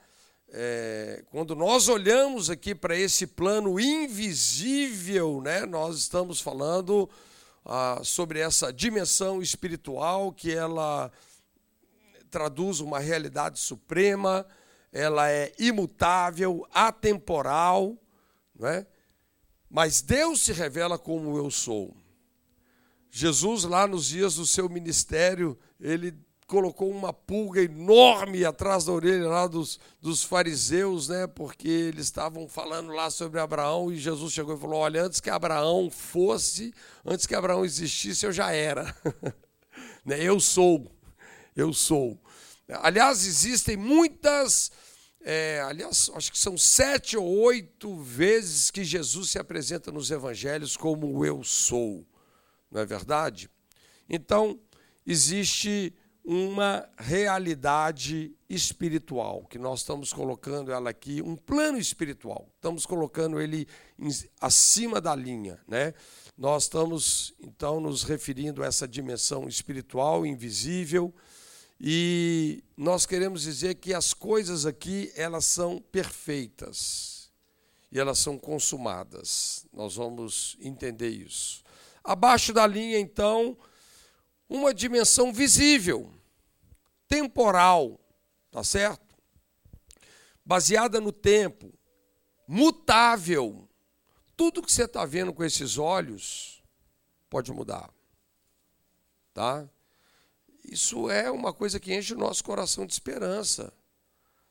é, 0.50 1.24
quando 1.30 1.56
nós 1.56 1.90
olhamos 1.90 2.50
aqui 2.50 2.74
para 2.74 2.96
esse 2.96 3.28
plano 3.28 3.80
invisível, 3.80 5.42
né, 5.42 5.66
nós 5.66 5.98
estamos 5.98 6.40
falando 6.40 7.10
ah, 7.66 8.00
sobre 8.04 8.40
essa 8.40 8.72
dimensão 8.72 9.42
espiritual 9.42 10.32
que 10.32 10.54
ela 10.54 11.12
traduz 12.32 12.80
uma 12.80 13.00
realidade 13.00 13.60
suprema, 13.60 14.46
ela 14.92 15.30
é 15.30 15.54
imutável, 15.60 16.66
atemporal, 16.74 17.98
não 18.56 18.70
é? 18.70 18.88
mas 19.70 20.02
Deus 20.02 20.42
se 20.42 20.54
revela 20.54 20.98
como 20.98 21.38
eu 21.38 21.52
sou. 21.52 21.96
Jesus, 23.10 23.64
lá 23.64 23.88
nos 23.88 24.08
dias 24.08 24.36
do 24.36 24.46
seu 24.46 24.70
ministério, 24.70 25.58
ele 25.80 26.14
colocou 26.48 26.90
uma 26.90 27.12
pulga 27.12 27.62
enorme 27.62 28.46
atrás 28.46 28.86
da 28.86 28.94
orelha 28.94 29.28
lá 29.28 29.48
dos, 29.48 29.80
dos 30.02 30.24
fariseus, 30.24 31.10
né? 31.10 31.28
Porque 31.28 31.68
eles 31.68 32.06
estavam 32.06 32.48
falando 32.48 32.92
lá 32.94 33.10
sobre 33.10 33.40
Abraão 33.40 33.92
e 33.92 33.98
Jesus 33.98 34.34
chegou 34.34 34.56
e 34.56 34.60
falou: 34.60 34.80
Olha, 34.80 35.04
antes 35.04 35.20
que 35.20 35.30
Abraão 35.30 35.92
fosse, 35.92 36.74
antes 37.06 37.26
que 37.26 37.36
Abraão 37.36 37.66
existisse, 37.66 38.26
eu 38.26 38.32
já 38.32 38.52
era. 38.52 38.96
né? 40.06 40.24
Eu 40.24 40.40
sou, 40.40 40.90
eu 41.56 41.74
sou. 41.74 42.18
Aliás, 42.70 43.26
existem 43.26 43.76
muitas. 43.76 44.72
É, 45.22 45.62
aliás, 45.62 46.10
acho 46.16 46.32
que 46.32 46.40
são 46.40 46.58
sete 46.58 47.18
ou 47.18 47.28
oito 47.42 47.98
vezes 47.98 48.72
que 48.72 48.86
Jesus 48.86 49.32
se 49.32 49.38
apresenta 49.38 49.92
nos 49.92 50.10
evangelhos 50.10 50.78
como 50.78 51.26
eu 51.26 51.44
sou, 51.44 52.06
não 52.72 52.82
é 52.82 52.86
verdade? 52.86 53.50
Então, 54.10 54.60
existe 55.06 55.94
uma 56.24 56.88
realidade 56.98 58.36
espiritual, 58.50 59.46
que 59.50 59.58
nós 59.58 59.80
estamos 59.80 60.12
colocando 60.12 60.72
ela 60.72 60.90
aqui, 60.90 61.22
um 61.22 61.38
plano 61.38 61.78
espiritual. 61.78 62.50
Estamos 62.56 62.86
colocando 62.86 63.40
ele 63.40 63.66
em, 63.98 64.10
acima 64.42 65.00
da 65.00 65.16
linha, 65.16 65.58
né? 65.66 65.94
Nós 66.38 66.64
estamos 66.64 67.34
então 67.40 67.80
nos 67.80 68.04
referindo 68.04 68.62
a 68.62 68.68
essa 68.68 68.86
dimensão 68.86 69.48
espiritual, 69.48 70.26
invisível, 70.26 71.14
e 71.80 72.64
nós 72.76 73.06
queremos 73.06 73.44
dizer 73.44 73.76
que 73.76 73.94
as 73.94 74.14
coisas 74.14 74.66
aqui, 74.66 75.12
elas 75.16 75.46
são 75.46 75.80
perfeitas. 75.80 77.32
E 77.92 78.00
elas 78.00 78.20
são 78.20 78.38
consumadas. 78.38 79.66
Nós 79.72 79.96
vamos 79.96 80.58
entender 80.60 81.10
isso. 81.10 81.64
Abaixo 82.08 82.54
da 82.54 82.66
linha, 82.66 82.98
então, 82.98 83.58
uma 84.48 84.74
dimensão 84.74 85.34
visível 85.34 86.10
temporal, 87.06 88.00
tá 88.50 88.64
certo? 88.64 89.14
Baseada 90.46 91.02
no 91.02 91.12
tempo, 91.12 91.78
mutável. 92.48 93.68
Tudo 94.38 94.62
que 94.62 94.72
você 94.72 94.86
está 94.86 95.04
vendo 95.04 95.34
com 95.34 95.44
esses 95.44 95.78
olhos 95.78 96.64
pode 97.30 97.52
mudar, 97.52 97.94
tá? 99.34 99.70
Isso 100.64 101.10
é 101.10 101.30
uma 101.30 101.52
coisa 101.52 101.78
que 101.78 101.94
enche 101.94 102.14
o 102.14 102.18
nosso 102.18 102.42
coração 102.42 102.86
de 102.86 102.94
esperança. 102.94 103.74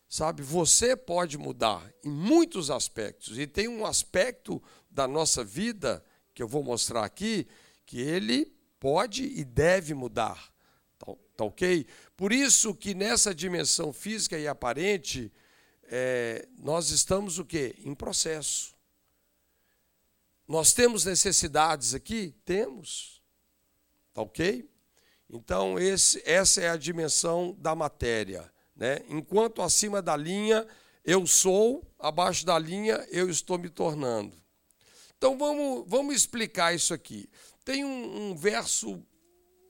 Sabe, 0.07 0.43
você 0.43 0.95
pode 0.95 1.39
mudar 1.39 1.91
em 2.05 2.11
muitos 2.11 2.71
aspectos, 2.71 3.39
e 3.39 3.47
tem 3.47 3.67
um 3.67 3.87
aspecto 3.87 4.63
da 4.91 5.09
nossa 5.09 5.43
vida 5.43 6.05
que 6.37 6.43
eu 6.43 6.47
vou 6.47 6.62
mostrar 6.62 7.02
aqui 7.02 7.49
que 7.87 7.99
ele 7.99 8.55
pode 8.78 9.25
e 9.25 9.43
deve 9.43 9.95
mudar. 9.95 10.52
Tá, 10.99 11.07
tá 11.35 11.45
ok? 11.45 11.87
Por 12.14 12.31
isso 12.31 12.75
que 12.75 12.95
nessa 12.95 13.35
dimensão 13.35 13.90
física 13.90 14.38
e 14.38 14.47
aparente, 14.47 15.33
é, 15.85 16.47
nós 16.59 16.90
estamos 16.90 17.38
o 17.38 17.45
quê? 17.45 17.75
Em 17.78 17.95
processo. 17.95 18.76
Nós 20.47 20.75
temos 20.75 21.07
necessidades 21.07 21.95
aqui? 21.95 22.35
Temos. 22.45 23.23
Tá 24.12 24.21
ok? 24.21 24.71
Então, 25.31 25.78
esse, 25.78 26.23
essa 26.26 26.61
é 26.61 26.69
a 26.69 26.76
dimensão 26.76 27.57
da 27.59 27.75
matéria. 27.75 28.52
Né? 28.76 29.00
Enquanto 29.09 29.62
acima 29.62 30.02
da 30.02 30.14
linha 30.14 30.66
eu 31.02 31.26
sou, 31.26 31.83
abaixo 31.99 32.45
da 32.45 32.59
linha 32.59 33.07
eu 33.11 33.31
estou 33.31 33.57
me 33.57 33.71
tornando. 33.71 34.46
Então, 35.18 35.37
vamos, 35.38 35.85
vamos 35.87 36.14
explicar 36.14 36.75
isso 36.75 36.92
aqui. 36.92 37.28
Tem 37.64 37.85
um, 37.85 38.30
um 38.30 38.37
verso 38.37 39.02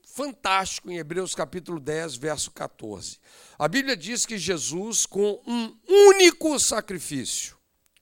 fantástico 0.03 0.89
em 0.89 0.97
Hebreus 0.97 1.33
capítulo 1.33 1.79
10, 1.79 2.15
verso 2.15 2.51
14. 2.51 3.19
A 3.57 3.67
Bíblia 3.67 3.95
diz 3.95 4.25
que 4.25 4.37
Jesus, 4.37 5.05
com 5.05 5.41
um 5.45 5.77
único 5.87 6.59
sacrifício, 6.59 7.55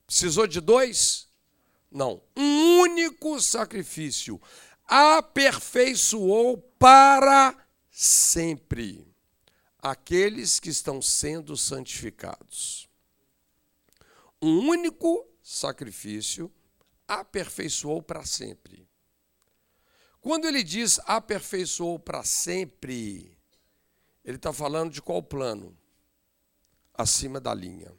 precisou 0.08 0.48
de 0.48 0.60
dois? 0.60 1.28
Não, 1.92 2.22
um 2.36 2.80
único 2.80 3.40
sacrifício, 3.40 4.42
aperfeiçoou 4.88 6.58
para 6.80 7.56
sempre 7.92 9.06
aqueles 9.80 10.60
que 10.60 10.70
estão 10.70 11.02
sendo 11.02 11.56
santificados. 11.56 12.90
Um 14.42 14.68
único 14.68 15.28
sacrifício 15.44 16.52
aperfeiçoou 17.08 18.02
para 18.02 18.26
sempre. 18.26 18.88
Quando 20.22 20.46
ele 20.46 20.64
diz 20.64 21.00
aperfeiçoou 21.06 22.00
para 22.00 22.24
sempre, 22.24 23.38
ele 24.24 24.38
está 24.38 24.52
falando 24.52 24.92
de 24.92 25.02
qual 25.02 25.22
plano? 25.22 25.78
Acima 26.94 27.40
da 27.40 27.54
linha. 27.54 27.94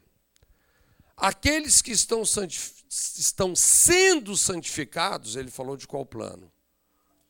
Aqueles 1.15 1.81
que 1.81 1.91
estão, 1.91 2.21
estão 2.21 3.55
sendo 3.55 4.35
santificados, 4.35 5.35
ele 5.35 5.49
falou 5.49 5.77
de 5.77 5.87
qual 5.87 6.05
plano? 6.05 6.51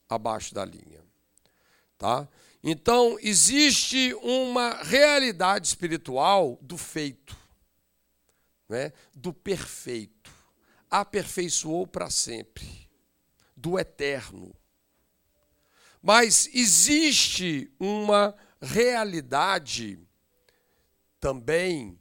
Abaixo 0.10 0.54
da 0.54 0.66
linha. 0.66 1.06
Tá? 1.98 2.28
Então, 2.64 3.18
existe 3.22 4.14
uma 4.16 4.84
realidade 4.84 5.68
espiritual 5.68 6.58
do 6.62 6.78
feito, 6.78 7.38
né? 8.68 8.92
do 9.14 9.32
perfeito. 9.32 10.37
Aperfeiçoou 10.90 11.86
para 11.86 12.10
sempre, 12.10 12.90
do 13.56 13.78
eterno. 13.78 14.56
Mas 16.02 16.50
existe 16.54 17.72
uma 17.80 18.36
realidade 18.62 20.00
também 21.20 22.00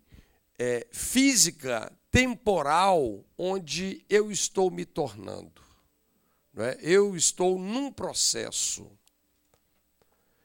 é, 0.59 0.87
física, 0.93 1.93
temporal 2.11 3.25
onde 3.37 4.05
eu 4.09 4.31
estou 4.31 4.71
me 4.71 4.85
tornando. 4.85 5.63
É? 6.57 6.79
Eu 6.81 7.15
estou 7.15 7.59
num 7.59 7.93
processo 7.93 8.91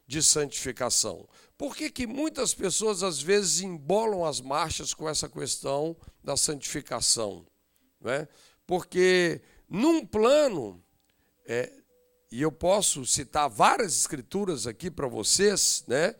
de 0.05 0.21
santificação. 0.21 1.27
Por 1.57 1.75
que, 1.75 1.89
que 1.89 2.05
muitas 2.05 2.53
pessoas 2.53 3.01
às 3.01 3.21
vezes 3.21 3.61
embolam 3.61 4.25
as 4.25 4.41
marchas 4.41 4.93
com 4.93 5.07
essa 5.07 5.29
questão 5.29 5.95
da 6.21 6.35
santificação? 6.35 7.45
Não 8.01 8.11
é? 8.11 8.27
Porque 8.65 9.41
num 9.69 10.05
plano, 10.05 10.83
é, 11.45 11.71
e 12.31 12.41
eu 12.41 12.51
posso 12.51 13.05
citar 13.05 13.49
várias 13.49 13.95
escrituras 13.95 14.65
aqui 14.65 14.89
para 14.89 15.07
vocês, 15.07 15.83
né? 15.87 16.15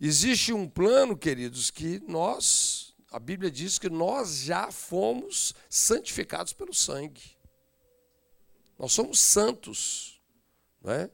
Existe 0.00 0.52
um 0.52 0.68
plano, 0.68 1.16
queridos, 1.16 1.70
que 1.70 2.02
nós, 2.06 2.94
a 3.10 3.18
Bíblia 3.18 3.50
diz 3.50 3.78
que 3.78 3.88
nós 3.88 4.38
já 4.38 4.70
fomos 4.70 5.54
santificados 5.70 6.52
pelo 6.52 6.74
sangue. 6.74 7.36
Nós 8.76 8.92
somos 8.92 9.20
santos, 9.20 10.20
não 10.82 10.92
é? 10.92 11.10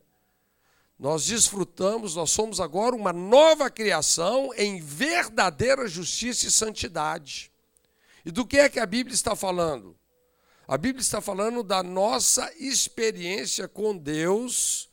Nós 0.99 1.27
desfrutamos, 1.27 2.15
nós 2.15 2.31
somos 2.31 2.61
agora 2.61 2.97
uma 2.97 3.13
nova 3.13 3.71
criação 3.71 4.51
em 4.57 4.81
verdadeira 4.81 5.87
justiça 5.87 6.47
e 6.47 6.51
santidade. 6.51 7.51
E 8.25 8.31
do 8.31 8.47
que 8.47 8.59
é 8.59 8.69
que 8.69 8.81
a 8.81 8.87
Bíblia 8.87 9.15
está 9.15 9.35
falando? 9.35 10.00
A 10.71 10.79
Bíblia 10.79 11.03
está 11.03 11.21
falando 11.21 11.65
da 11.65 11.83
nossa 11.83 12.49
experiência 12.55 13.67
com 13.67 13.97
Deus 13.97 14.89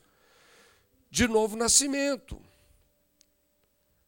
de 1.12 1.28
novo 1.28 1.56
nascimento. 1.56 2.44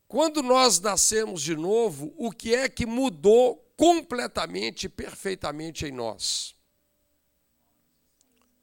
Quando 0.07 0.41
nós 0.41 0.79
nascemos 0.79 1.43
de 1.43 1.55
novo, 1.55 2.11
o 2.17 2.31
que 2.31 2.55
é 2.55 2.67
que 2.67 2.87
mudou 2.87 3.57
completamente 3.77 4.85
e 4.85 4.89
perfeitamente 4.89 5.85
em 5.85 5.91
nós? 5.91 6.55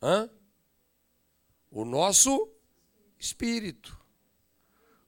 Hã? 0.03 0.29
O 1.71 1.85
nosso 1.85 2.51
espírito. 3.21 3.97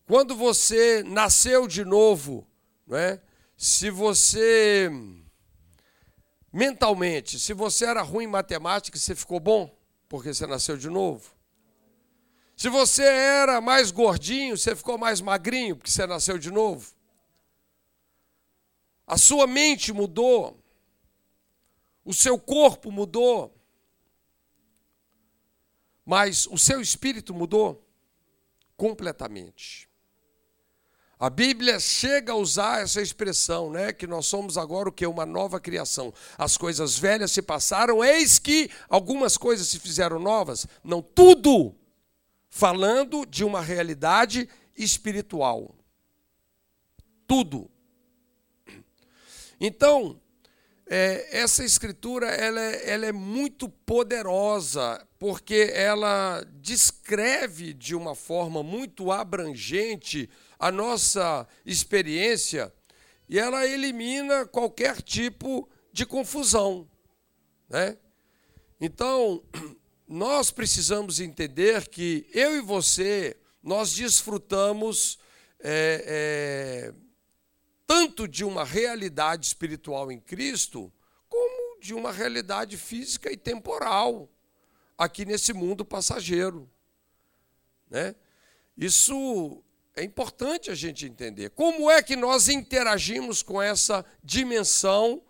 Quando 0.06 0.36
você 0.36 1.02
nasceu 1.02 1.66
de 1.66 1.84
novo, 1.84 2.46
não 2.86 2.96
é? 2.96 3.20
se 3.56 3.90
você 3.90 4.88
mentalmente, 6.52 7.38
se 7.38 7.52
você 7.52 7.84
era 7.86 8.02
ruim 8.02 8.24
em 8.24 8.28
matemática, 8.28 8.98
você 8.98 9.14
ficou 9.14 9.40
bom 9.40 9.76
porque 10.08 10.32
você 10.32 10.46
nasceu 10.46 10.76
de 10.76 10.88
novo. 10.88 11.36
Se 12.56 12.68
você 12.68 13.04
era 13.04 13.60
mais 13.60 13.90
gordinho, 13.90 14.56
você 14.56 14.74
ficou 14.74 14.98
mais 14.98 15.20
magrinho 15.20 15.76
porque 15.76 15.90
você 15.90 16.06
nasceu 16.06 16.38
de 16.38 16.50
novo. 16.50 16.92
A 19.06 19.16
sua 19.16 19.46
mente 19.46 19.92
mudou. 19.92 20.62
O 22.04 22.12
seu 22.12 22.38
corpo 22.38 22.90
mudou. 22.90 23.54
Mas 26.04 26.46
o 26.46 26.58
seu 26.58 26.80
espírito 26.80 27.32
mudou 27.32 27.86
completamente. 28.76 29.87
A 31.20 31.28
Bíblia 31.28 31.80
chega 31.80 32.32
a 32.32 32.36
usar 32.36 32.80
essa 32.80 33.02
expressão, 33.02 33.70
né, 33.72 33.92
que 33.92 34.06
nós 34.06 34.26
somos 34.26 34.56
agora 34.56 34.88
o 34.88 34.92
que 34.92 35.04
uma 35.04 35.26
nova 35.26 35.58
criação. 35.58 36.14
As 36.36 36.56
coisas 36.56 36.96
velhas 36.96 37.32
se 37.32 37.42
passaram, 37.42 38.04
eis 38.04 38.38
que 38.38 38.70
algumas 38.88 39.36
coisas 39.36 39.66
se 39.66 39.80
fizeram 39.80 40.20
novas. 40.20 40.64
Não 40.84 41.02
tudo 41.02 41.74
falando 42.48 43.26
de 43.26 43.42
uma 43.42 43.60
realidade 43.60 44.48
espiritual. 44.76 45.74
Tudo. 47.26 47.68
Então, 49.60 50.20
é, 50.86 51.40
essa 51.40 51.64
escritura 51.64 52.28
ela 52.28 52.60
é, 52.60 52.90
ela 52.90 53.06
é 53.06 53.12
muito 53.12 53.68
poderosa 53.68 55.04
porque 55.18 55.70
ela 55.74 56.46
descreve 56.60 57.74
de 57.74 57.94
uma 57.94 58.14
forma 58.14 58.62
muito 58.62 59.10
abrangente 59.10 60.30
a 60.58 60.72
nossa 60.72 61.46
experiência 61.64 62.72
e 63.28 63.38
ela 63.38 63.66
elimina 63.66 64.46
qualquer 64.46 65.02
tipo 65.02 65.68
de 65.92 66.06
confusão. 66.06 66.88
Né? 67.68 67.96
Então, 68.80 69.44
nós 70.08 70.50
precisamos 70.50 71.20
entender 71.20 71.88
que 71.88 72.26
eu 72.32 72.56
e 72.56 72.60
você, 72.60 73.36
nós 73.62 73.92
desfrutamos 73.92 75.18
é, 75.60 76.04
é, 76.06 76.94
tanto 77.86 78.26
de 78.26 78.44
uma 78.44 78.64
realidade 78.64 79.46
espiritual 79.46 80.10
em 80.10 80.18
Cristo, 80.18 80.90
como 81.28 81.80
de 81.80 81.92
uma 81.92 82.10
realidade 82.10 82.76
física 82.76 83.30
e 83.30 83.36
temporal 83.36 84.28
aqui 84.96 85.24
nesse 85.26 85.52
mundo 85.52 85.84
passageiro. 85.84 86.68
Né? 87.90 88.14
Isso 88.76 89.62
é 89.98 90.04
importante 90.04 90.70
a 90.70 90.74
gente 90.74 91.04
entender. 91.04 91.50
Como 91.50 91.90
é 91.90 92.02
que 92.02 92.14
nós 92.14 92.48
interagimos 92.48 93.42
com 93.42 93.60
essa 93.60 94.04
dimensão 94.22 95.22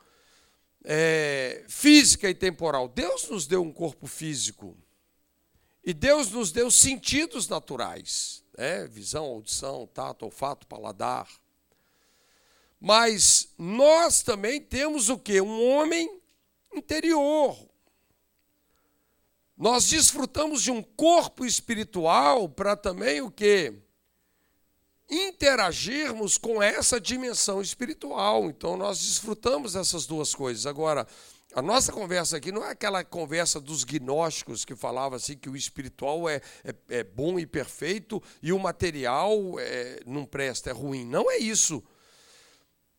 é, 0.85 1.65
física 1.69 2.29
e 2.29 2.35
temporal? 2.35 2.87
Deus 2.87 3.29
nos 3.29 3.47
deu 3.47 3.63
um 3.63 3.73
corpo 3.73 4.07
físico. 4.07 4.77
E 5.83 5.95
Deus 5.95 6.31
nos 6.31 6.53
deu 6.53 6.71
sentidos 6.71 7.49
naturais. 7.49 8.45
Né? 8.57 8.87
Visão, 8.87 9.25
audição, 9.25 9.87
tato, 9.87 10.27
olfato, 10.27 10.67
paladar. 10.67 11.27
Mas 12.79 13.49
nós 13.57 14.23
também 14.23 14.61
temos 14.61 15.09
o 15.09 15.19
que? 15.19 15.41
Um 15.41 15.67
homem 15.71 16.21
interior, 16.75 17.57
nós 19.57 19.89
desfrutamos 19.89 20.63
de 20.63 20.71
um 20.71 20.83
corpo 20.83 21.45
espiritual 21.45 22.49
para 22.49 22.77
também 22.77 23.21
o 23.21 23.31
quê? 23.31 23.83
Interagirmos 25.09 26.37
com 26.37 26.63
essa 26.63 27.01
dimensão 27.01 27.63
espiritual. 27.63 28.47
Então 28.47 28.77
nós 28.77 28.99
desfrutamos 28.99 29.73
dessas 29.73 30.07
duas 30.07 30.35
coisas. 30.35 30.67
Agora, 30.67 31.07
a 31.55 31.63
nossa 31.63 31.91
conversa 31.91 32.37
aqui 32.37 32.53
não 32.53 32.65
é 32.65 32.71
aquela 32.71 33.03
conversa 33.03 33.59
dos 33.59 33.83
gnósticos 33.83 34.65
que 34.65 34.77
falava 34.77 35.17
assim 35.17 35.37
que 35.37 35.49
o 35.49 35.57
espiritual 35.57 36.29
é, 36.29 36.43
é, 36.63 36.75
é 36.91 37.05
bom 37.05 37.39
e 37.39 37.47
perfeito 37.47 38.23
e 38.43 38.53
o 38.53 38.59
material 38.59 39.59
é, 39.59 40.01
não 40.05 40.27
presta, 40.27 40.71
é 40.71 40.73
ruim. 40.73 41.07
Não 41.07 41.31
é 41.31 41.39
isso. 41.39 41.83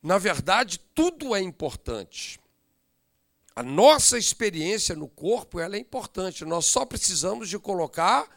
Na 0.01 0.17
verdade, 0.17 0.79
tudo 0.95 1.35
é 1.35 1.41
importante. 1.41 2.39
A 3.55 3.61
nossa 3.61 4.17
experiência 4.17 4.95
no 4.95 5.07
corpo 5.07 5.59
ela 5.59 5.75
é 5.75 5.79
importante. 5.79 6.43
Nós 6.43 6.65
só 6.65 6.85
precisamos 6.85 7.49
de 7.49 7.59
colocar 7.59 8.27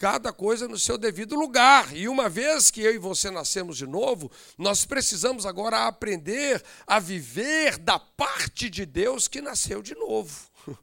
cada 0.00 0.32
coisa 0.32 0.66
no 0.66 0.78
seu 0.78 0.96
devido 0.96 1.34
lugar. 1.34 1.94
E 1.94 2.08
uma 2.08 2.26
vez 2.26 2.70
que 2.70 2.80
eu 2.80 2.94
e 2.94 2.96
você 2.96 3.30
nascemos 3.30 3.76
de 3.76 3.86
novo, 3.86 4.32
nós 4.56 4.86
precisamos 4.86 5.44
agora 5.44 5.86
aprender 5.86 6.64
a 6.86 6.98
viver 6.98 7.76
da 7.76 7.98
parte 7.98 8.70
de 8.70 8.86
Deus 8.86 9.28
que 9.28 9.42
nasceu 9.42 9.82
de 9.82 9.94
novo. 9.94 10.48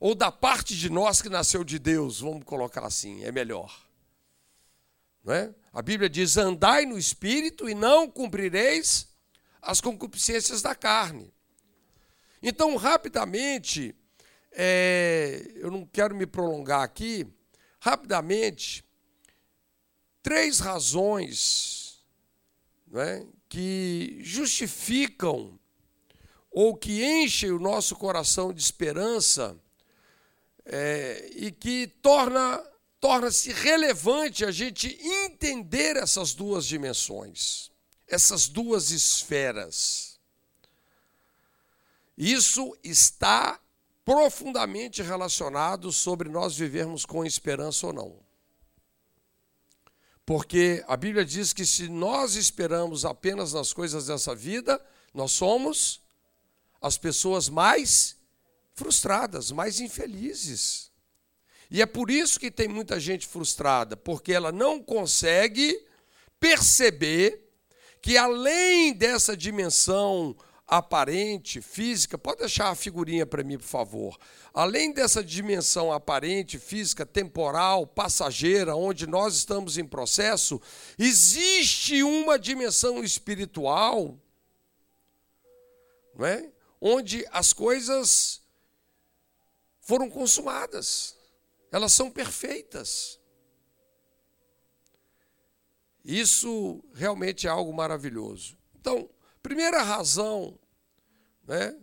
Ou 0.00 0.14
da 0.14 0.32
parte 0.32 0.74
de 0.74 0.88
nós 0.88 1.20
que 1.20 1.28
nasceu 1.28 1.62
de 1.62 1.78
Deus, 1.78 2.20
vamos 2.20 2.42
colocar 2.44 2.82
assim, 2.86 3.22
é 3.22 3.30
melhor. 3.30 3.70
Não 5.22 5.34
é? 5.34 5.54
A 5.70 5.82
Bíblia 5.82 6.08
diz: 6.08 6.38
andai 6.38 6.86
no 6.86 6.98
espírito 6.98 7.68
e 7.68 7.74
não 7.74 8.10
cumprireis 8.10 9.08
as 9.60 9.78
concupiscências 9.78 10.62
da 10.62 10.74
carne. 10.74 11.30
Então, 12.42 12.76
rapidamente, 12.76 13.94
é, 14.52 15.52
eu 15.56 15.70
não 15.70 15.84
quero 15.84 16.14
me 16.16 16.26
prolongar 16.26 16.80
aqui, 16.80 17.30
rapidamente, 17.84 18.84
três 20.22 20.60
razões 20.60 22.00
é, 22.94 23.26
que 23.48 24.20
justificam 24.20 25.58
ou 26.48 26.76
que 26.76 27.04
enchem 27.04 27.50
o 27.50 27.58
nosso 27.58 27.96
coração 27.96 28.52
de 28.52 28.62
esperança 28.62 29.58
é, 30.64 31.28
e 31.34 31.50
que 31.50 31.88
torna 32.00 32.64
torna-se 33.00 33.52
relevante 33.52 34.44
a 34.44 34.52
gente 34.52 34.96
entender 35.02 35.96
essas 35.96 36.34
duas 36.34 36.64
dimensões, 36.64 37.68
essas 38.06 38.46
duas 38.46 38.92
esferas. 38.92 40.20
Isso 42.16 42.78
está 42.84 43.60
profundamente 44.04 45.02
relacionado 45.02 45.92
sobre 45.92 46.28
nós 46.28 46.56
vivermos 46.56 47.06
com 47.06 47.24
esperança 47.24 47.86
ou 47.86 47.92
não. 47.92 48.32
Porque 50.24 50.84
a 50.86 50.96
Bíblia 50.96 51.24
diz 51.24 51.52
que 51.52 51.66
se 51.66 51.88
nós 51.88 52.36
esperamos 52.36 53.04
apenas 53.04 53.52
nas 53.52 53.72
coisas 53.72 54.06
dessa 54.06 54.34
vida, 54.34 54.84
nós 55.12 55.32
somos 55.32 56.00
as 56.80 56.96
pessoas 56.96 57.48
mais 57.48 58.16
frustradas, 58.74 59.50
mais 59.50 59.80
infelizes. 59.80 60.90
E 61.70 61.80
é 61.80 61.86
por 61.86 62.10
isso 62.10 62.38
que 62.38 62.50
tem 62.50 62.68
muita 62.68 63.00
gente 63.00 63.26
frustrada, 63.26 63.96
porque 63.96 64.32
ela 64.32 64.52
não 64.52 64.82
consegue 64.82 65.86
perceber 66.38 67.50
que 68.00 68.16
além 68.16 68.92
dessa 68.92 69.36
dimensão 69.36 70.36
aparente, 70.74 71.60
física, 71.60 72.16
pode 72.16 72.38
deixar 72.38 72.70
a 72.70 72.74
figurinha 72.74 73.26
para 73.26 73.44
mim, 73.44 73.58
por 73.58 73.66
favor. 73.66 74.18
Além 74.54 74.90
dessa 74.90 75.22
dimensão 75.22 75.92
aparente, 75.92 76.58
física, 76.58 77.04
temporal, 77.04 77.86
passageira, 77.86 78.74
onde 78.74 79.06
nós 79.06 79.34
estamos 79.34 79.76
em 79.76 79.84
processo, 79.84 80.58
existe 80.98 82.02
uma 82.02 82.38
dimensão 82.38 83.04
espiritual, 83.04 84.18
não 86.14 86.24
é? 86.24 86.50
onde 86.80 87.26
as 87.30 87.52
coisas 87.52 88.40
foram 89.78 90.08
consumadas, 90.08 91.14
elas 91.70 91.92
são 91.92 92.10
perfeitas. 92.10 93.20
Isso 96.02 96.82
realmente 96.94 97.46
é 97.46 97.50
algo 97.50 97.74
maravilhoso. 97.74 98.56
Então, 98.74 99.10
primeira 99.42 99.82
razão, 99.82 100.58
né, 101.46 101.76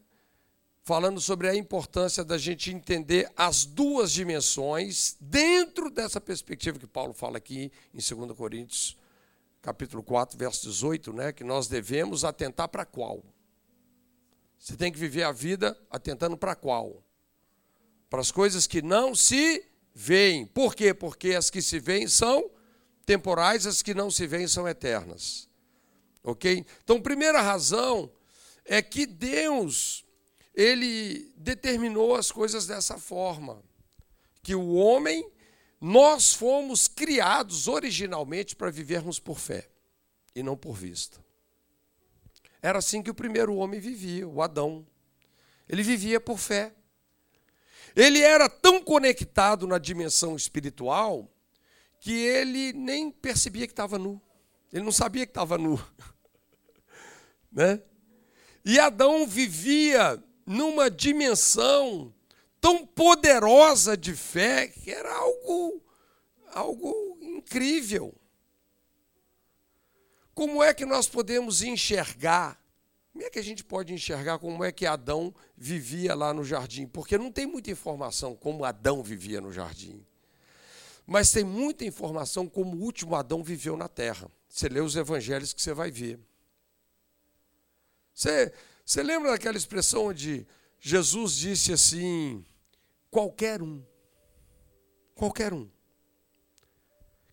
falando 0.84 1.22
sobre 1.22 1.48
a 1.48 1.56
importância 1.56 2.24
da 2.24 2.38
gente 2.38 2.72
entender 2.72 3.32
as 3.36 3.65
duas 3.65 4.12
dimensões 4.12 5.15
dentro 5.19 5.89
dessa 5.89 6.19
perspectiva 6.19 6.80
que 6.80 6.88
Paulo 6.88 7.13
fala 7.13 7.38
aqui 7.38 7.72
em 7.93 8.00
2 8.00 8.36
Coríntios, 8.36 8.98
capítulo 9.62 10.02
4, 10.02 10.38
verso 10.38 10.67
18, 10.67 11.13
né, 11.13 11.32
que 11.32 11.43
nós 11.43 11.67
devemos 11.67 12.24
atentar 12.24 12.67
para 12.69 12.86
qual? 12.86 13.24
Você 14.58 14.76
tem 14.76 14.91
que 14.91 15.00
viver 15.00 15.24
a 15.24 15.32
vida 15.32 15.80
atentando 15.89 16.36
para 16.36 16.56
qual? 16.56 17.04
Para 18.10 18.19
as 18.19 18.32
coisas 18.32 18.65
que 18.65 18.82
não 18.82 19.13
se 19.13 19.65
veem. 19.93 20.45
Por 20.45 20.76
quê? 20.76 20.93
Porque 20.93 21.36
as 21.36 21.50
que 21.50 21.62
se 21.62 21.80
veem 21.80 22.08
são 22.08 22.50
temporais, 23.06 23.65
as 23.65 23.82
que 23.82 23.93
não 23.93 24.10
se 24.10 24.28
veem 24.28 24.48
são 24.48 24.67
eternas. 24.67 25.48
Ok? 26.24 26.65
Então, 26.84 27.02
primeira 27.02 27.41
razão 27.41 28.12
é 28.69 28.84
que 28.84 29.08
Deus, 29.08 30.05
ele 30.53 31.34
determinou 31.36 32.15
as 32.15 32.32
coisas 32.32 32.67
dessa 32.67 32.99
forma. 32.99 33.63
Que 34.43 34.53
o 34.53 34.75
homem, 34.75 35.27
nós 35.82 36.36
fomos 36.36 36.88
criados 36.88 37.67
originalmente 37.67 38.55
para 38.55 38.69
vivermos 38.69 39.19
por 39.19 39.39
fé 39.39 39.67
e 40.36 40.43
não 40.43 40.55
por 40.55 40.75
vista. 40.75 41.19
Era 42.62 42.77
assim 42.77 43.01
que 43.01 43.10
o 43.10 43.15
primeiro 43.15 43.55
homem 43.55 43.79
vivia, 43.79 44.27
o 44.27 44.39
Adão. 44.39 44.86
Ele 45.67 45.82
vivia 45.82 46.19
por 46.19 46.38
fé. 46.38 46.71
Ele 47.95 48.21
era 48.21 48.47
tão 48.47 48.84
conectado 48.84 49.65
na 49.65 49.79
dimensão 49.79 50.36
espiritual 50.36 51.27
que 51.99 52.13
ele 52.13 52.71
nem 52.73 53.10
percebia 53.10 53.65
que 53.65 53.73
estava 53.73 53.97
nu. 53.97 54.21
Ele 54.71 54.84
não 54.84 54.91
sabia 54.91 55.25
que 55.25 55.32
estava 55.32 55.58
nu. 55.58 55.84
né? 57.51 57.82
E 58.69 58.79
Adão 58.79 59.25
vivia 59.25 60.23
numa 60.45 60.91
dimensão 60.91 62.13
tão 62.62 62.86
poderosa 62.86 63.97
de 63.97 64.13
fé 64.13 64.67
que 64.67 64.91
era 64.91 65.12
algo 65.12 65.84
algo 66.53 67.17
incrível. 67.19 68.13
Como 70.36 70.62
é 70.62 70.71
que 70.71 70.86
nós 70.86 71.08
podemos 71.08 71.63
enxergar? 71.63 72.63
Como 73.12 73.25
é 73.25 73.32
que 73.32 73.39
a 73.39 73.43
gente 73.43 73.63
pode 73.63 73.91
enxergar 73.91 74.38
como 74.38 74.63
é 74.63 74.71
que 74.71 74.86
Adão 74.86 75.34
vivia 75.58 76.13
lá 76.13 76.32
no 76.32 76.43
jardim? 76.43 76.86
Porque 76.86 77.17
não 77.17 77.32
tem 77.32 77.47
muita 77.47 77.71
informação 77.71 78.36
como 78.36 78.63
Adão 78.63 79.01
vivia 79.01 79.41
no 79.41 79.51
jardim. 79.51 80.05
Mas 81.08 81.32
tem 81.32 81.43
muita 81.43 81.86
informação 81.86 82.47
como 82.47 82.77
o 82.77 82.82
último 82.84 83.15
Adão 83.15 83.43
viveu 83.43 83.75
na 83.75 83.88
terra. 83.88 84.29
Você 84.47 84.69
lê 84.69 84.79
os 84.79 84.95
evangelhos 84.95 85.53
que 85.53 85.62
você 85.63 85.73
vai 85.73 85.89
ver. 85.89 86.19
Você, 88.19 88.51
você 88.84 89.01
lembra 89.01 89.32
daquela 89.32 89.55
expressão 89.55 90.08
onde 90.08 90.45
Jesus 90.77 91.38
disse 91.38 91.71
assim: 91.71 92.45
qualquer 93.10 93.62
um, 93.62 93.82
qualquer 95.15 95.53
um, 95.53 95.69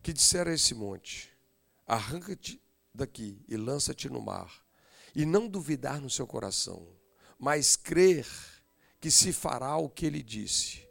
que 0.01 0.13
disser 0.13 0.47
a 0.47 0.55
esse 0.55 0.77
monte: 0.77 1.37
arranca-te 1.85 2.63
daqui 2.95 3.45
e 3.49 3.57
lança-te 3.57 4.09
no 4.09 4.23
mar, 4.23 4.65
e 5.13 5.27
não 5.27 5.49
duvidar 5.49 6.01
no 6.01 6.09
seu 6.09 6.25
coração, 6.25 6.87
mas 7.37 7.75
crer 7.75 8.25
que 9.01 9.11
se 9.11 9.33
fará 9.33 9.77
o 9.79 9.91
que 9.91 10.07
ele 10.07 10.23
disse, 10.23 10.89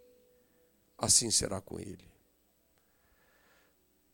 assim 0.97 1.31
será 1.31 1.61
com 1.61 1.79
ele. 1.79 2.11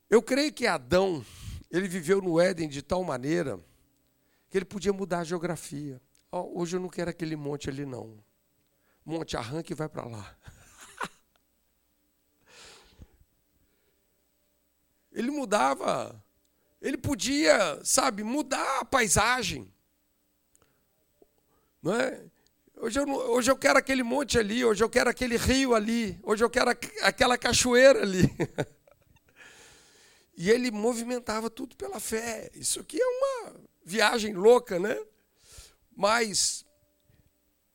Eu 0.08 0.22
creio 0.22 0.54
que 0.54 0.68
Adão, 0.68 1.26
ele 1.72 1.88
viveu 1.88 2.22
no 2.22 2.40
Éden 2.40 2.70
de 2.70 2.84
tal 2.84 3.04
maneira 3.04 3.60
que 4.52 4.58
ele 4.58 4.66
podia 4.66 4.92
mudar 4.92 5.20
a 5.20 5.24
geografia. 5.24 6.02
Oh, 6.30 6.60
hoje 6.60 6.76
eu 6.76 6.82
não 6.82 6.90
quero 6.90 7.10
aquele 7.10 7.38
monte 7.38 7.70
ali, 7.70 7.86
não. 7.86 8.22
Monte, 9.06 9.38
arranca 9.38 9.72
e 9.72 9.76
vai 9.76 9.88
para 9.88 10.04
lá. 10.06 10.38
ele 15.10 15.32
mudava, 15.32 16.22
ele 16.82 16.98
podia, 16.98 17.80
sabe, 17.86 18.24
mudar 18.24 18.82
a 18.82 18.86
paisagem. 18.86 19.74
Não 21.82 21.96
é? 21.96 22.22
Hoje 22.76 23.00
eu, 23.00 23.08
hoje 23.10 23.50
eu 23.50 23.58
quero 23.58 23.80
aquele 23.80 24.04
monte 24.04 24.38
ali, 24.38 24.66
hoje 24.66 24.84
eu 24.84 24.90
quero 24.90 25.10
aquele 25.10 25.38
rio 25.38 25.74
ali, 25.74 26.20
hoje 26.24 26.44
eu 26.44 26.50
quero 26.50 26.72
aquela 27.02 27.38
cachoeira 27.38 28.02
ali. 28.02 28.24
E 30.34 30.50
ele 30.50 30.72
movimentava 30.72 31.52
tudo 31.52 31.76
pela 31.76 32.00
fé. 32.00 32.50
Isso 32.56 32.80
aqui 32.80 33.00
é 33.00 33.06
uma 33.06 33.62
viagem 33.84 34.34
louca, 34.34 34.80
né? 34.80 34.98
Mas 35.96 36.66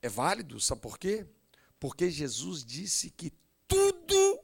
é 0.03 0.09
válido, 0.09 0.61
sabe 0.61 0.81
por 0.81 0.99
quê? 0.99 1.27
Porque 1.79 2.11
Jesus 2.11 2.65
disse 2.65 3.11
que 3.11 3.33
tudo 3.67 4.41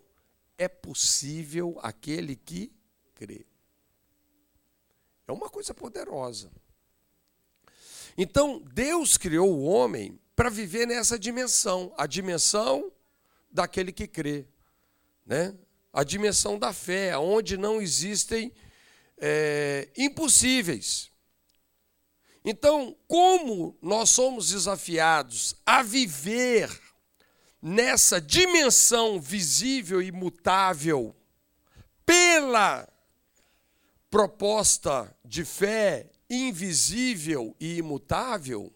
é 0.58 0.68
possível 0.68 1.78
aquele 1.82 2.36
que 2.36 2.72
crê. 3.14 3.46
É 5.26 5.32
uma 5.32 5.48
coisa 5.48 5.72
poderosa. 5.72 6.50
Então, 8.16 8.60
Deus 8.60 9.16
criou 9.16 9.50
o 9.50 9.62
homem 9.62 10.20
para 10.36 10.50
viver 10.50 10.86
nessa 10.86 11.18
dimensão, 11.18 11.94
a 11.96 12.06
dimensão 12.06 12.92
daquele 13.50 13.92
que 13.92 14.06
crê, 14.06 14.46
né? 15.24 15.56
a 15.92 16.02
dimensão 16.02 16.58
da 16.58 16.72
fé, 16.72 17.16
onde 17.18 17.56
não 17.56 17.80
existem 17.80 18.52
é, 19.18 19.88
impossíveis. 19.96 21.11
Então, 22.44 22.96
como 23.06 23.76
nós 23.80 24.10
somos 24.10 24.50
desafiados 24.50 25.54
a 25.64 25.82
viver 25.82 26.68
nessa 27.60 28.20
dimensão 28.20 29.20
visível 29.20 30.02
e 30.02 30.10
mutável 30.10 31.14
pela 32.04 32.88
proposta 34.10 35.16
de 35.24 35.44
fé 35.44 36.10
invisível 36.28 37.54
e 37.60 37.76
imutável, 37.76 38.72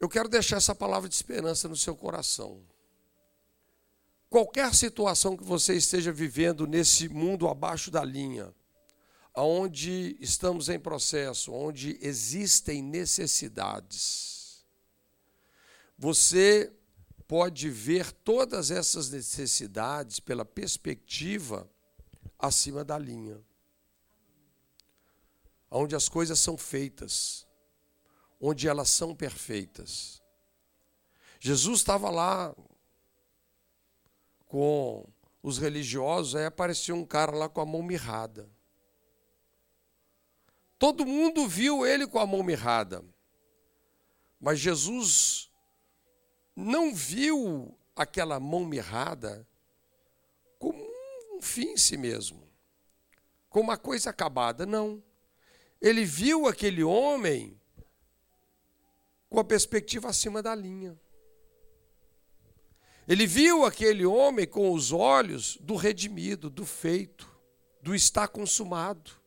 eu 0.00 0.08
quero 0.08 0.28
deixar 0.28 0.56
essa 0.56 0.74
palavra 0.74 1.08
de 1.08 1.14
esperança 1.14 1.68
no 1.68 1.76
seu 1.76 1.94
coração. 1.94 2.60
Qualquer 4.28 4.74
situação 4.74 5.36
que 5.36 5.44
você 5.44 5.74
esteja 5.76 6.12
vivendo 6.12 6.66
nesse 6.66 7.08
mundo 7.08 7.48
abaixo 7.48 7.88
da 7.88 8.04
linha, 8.04 8.52
onde 9.34 10.16
estamos 10.20 10.68
em 10.68 10.78
processo, 10.78 11.52
onde 11.52 11.98
existem 12.00 12.82
necessidades, 12.82 14.64
você 15.98 16.72
pode 17.26 17.68
ver 17.68 18.12
todas 18.12 18.70
essas 18.70 19.10
necessidades 19.10 20.20
pela 20.20 20.44
perspectiva 20.44 21.68
acima 22.38 22.84
da 22.84 22.98
linha, 22.98 23.42
onde 25.70 25.96
as 25.96 26.08
coisas 26.08 26.38
são 26.38 26.56
feitas, 26.56 27.46
onde 28.40 28.68
elas 28.68 28.90
são 28.90 29.14
perfeitas. 29.16 30.22
Jesus 31.40 31.80
estava 31.80 32.08
lá 32.10 32.54
com 34.46 35.04
os 35.42 35.58
religiosos, 35.58 36.36
aí 36.36 36.44
apareceu 36.44 36.94
um 36.94 37.04
cara 37.04 37.32
lá 37.32 37.48
com 37.48 37.60
a 37.60 37.66
mão 37.66 37.82
mirrada. 37.82 38.48
Todo 40.78 41.06
mundo 41.06 41.46
viu 41.46 41.86
ele 41.86 42.06
com 42.06 42.18
a 42.18 42.26
mão 42.26 42.42
mirrada. 42.42 43.04
Mas 44.40 44.58
Jesus 44.58 45.50
não 46.54 46.94
viu 46.94 47.76
aquela 47.96 48.38
mão 48.38 48.64
mirrada 48.64 49.46
como 50.58 50.82
um 51.34 51.40
fim 51.40 51.72
em 51.72 51.76
si 51.76 51.96
mesmo, 51.96 52.48
como 53.48 53.64
uma 53.64 53.76
coisa 53.76 54.10
acabada, 54.10 54.66
não. 54.66 55.02
Ele 55.80 56.04
viu 56.04 56.46
aquele 56.46 56.82
homem 56.82 57.60
com 59.28 59.38
a 59.40 59.44
perspectiva 59.44 60.08
acima 60.08 60.42
da 60.42 60.54
linha. 60.54 60.98
Ele 63.06 63.26
viu 63.26 63.64
aquele 63.64 64.06
homem 64.06 64.46
com 64.46 64.72
os 64.72 64.92
olhos 64.92 65.58
do 65.60 65.76
redimido, 65.76 66.48
do 66.48 66.64
feito, 66.64 67.30
do 67.82 67.94
está 67.94 68.26
consumado. 68.26 69.23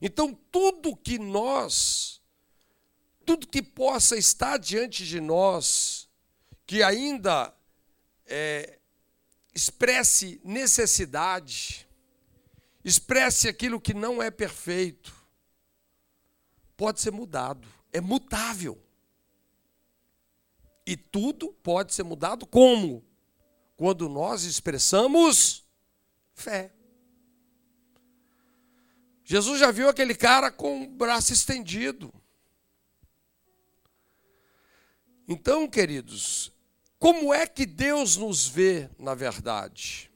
Então, 0.00 0.32
tudo 0.50 0.96
que 0.96 1.18
nós, 1.18 2.22
tudo 3.26 3.46
que 3.46 3.62
possa 3.62 4.16
estar 4.16 4.58
diante 4.58 5.04
de 5.04 5.20
nós, 5.20 6.08
que 6.66 6.82
ainda 6.82 7.52
é, 8.26 8.78
expresse 9.54 10.40
necessidade, 10.44 11.88
expresse 12.84 13.48
aquilo 13.48 13.80
que 13.80 13.92
não 13.92 14.22
é 14.22 14.30
perfeito, 14.30 15.14
pode 16.76 17.00
ser 17.00 17.10
mudado, 17.10 17.66
é 17.92 18.00
mutável. 18.00 18.80
E 20.86 20.96
tudo 20.96 21.52
pode 21.62 21.92
ser 21.92 22.02
mudado 22.02 22.46
como? 22.46 23.04
Quando 23.76 24.08
nós 24.08 24.44
expressamos 24.44 25.66
fé. 26.34 26.72
Jesus 29.30 29.60
já 29.60 29.70
viu 29.70 29.90
aquele 29.90 30.14
cara 30.14 30.50
com 30.50 30.84
o 30.84 30.86
braço 30.86 31.34
estendido. 31.34 32.10
Então, 35.28 35.68
queridos, 35.68 36.50
como 36.98 37.34
é 37.34 37.46
que 37.46 37.66
Deus 37.66 38.16
nos 38.16 38.48
vê 38.48 38.88
na 38.98 39.14
verdade? 39.14 40.10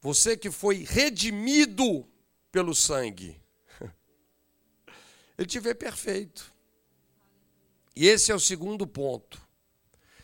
Você 0.00 0.36
que 0.36 0.50
foi 0.50 0.78
redimido 0.78 2.04
pelo 2.50 2.74
sangue, 2.74 3.40
Ele 5.38 5.46
te 5.46 5.60
vê 5.60 5.72
perfeito. 5.72 6.52
E 7.94 8.08
esse 8.08 8.32
é 8.32 8.34
o 8.34 8.40
segundo 8.40 8.88
ponto. 8.88 9.40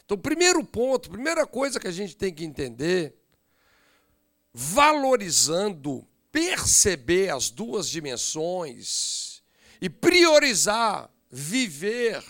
Então, 0.05 0.19
primeiro 0.19 0.65
ponto, 0.65 1.09
primeira 1.09 1.47
coisa 1.47 1.79
que 1.79 1.87
a 1.87 1.93
gente 1.93 2.17
tem 2.17 2.35
que 2.35 2.45
entender, 2.45 3.15
valorizando 4.53 6.05
perceber 6.33 7.31
as 7.31 7.51
duas 7.51 7.89
dimensões 7.89 9.43
e 9.81 9.89
priorizar 9.89 11.11
viver 11.31 12.23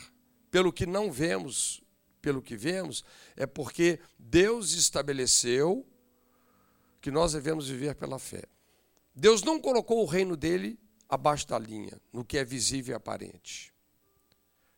pelo 0.51 0.73
que 0.73 0.87
não 0.87 1.11
vemos, 1.11 1.81
pelo 2.21 2.43
que 2.43 2.57
vemos, 2.57 3.05
é 3.37 3.47
porque 3.47 3.99
Deus 4.19 4.73
estabeleceu 4.73 5.87
que 7.01 7.11
nós 7.11 7.33
devemos 7.33 7.69
viver 7.69 7.95
pela 7.95 8.19
fé. 8.19 8.45
Deus 9.15 9.43
não 9.43 9.61
colocou 9.61 10.03
o 10.03 10.07
reino 10.07 10.37
dele 10.37 10.79
abaixo 11.09 11.47
da 11.49 11.59
linha, 11.59 12.01
no 12.13 12.25
que 12.25 12.39
é 12.39 12.45
visível 12.45 12.93
e 12.93 12.97
aparente. 12.97 13.73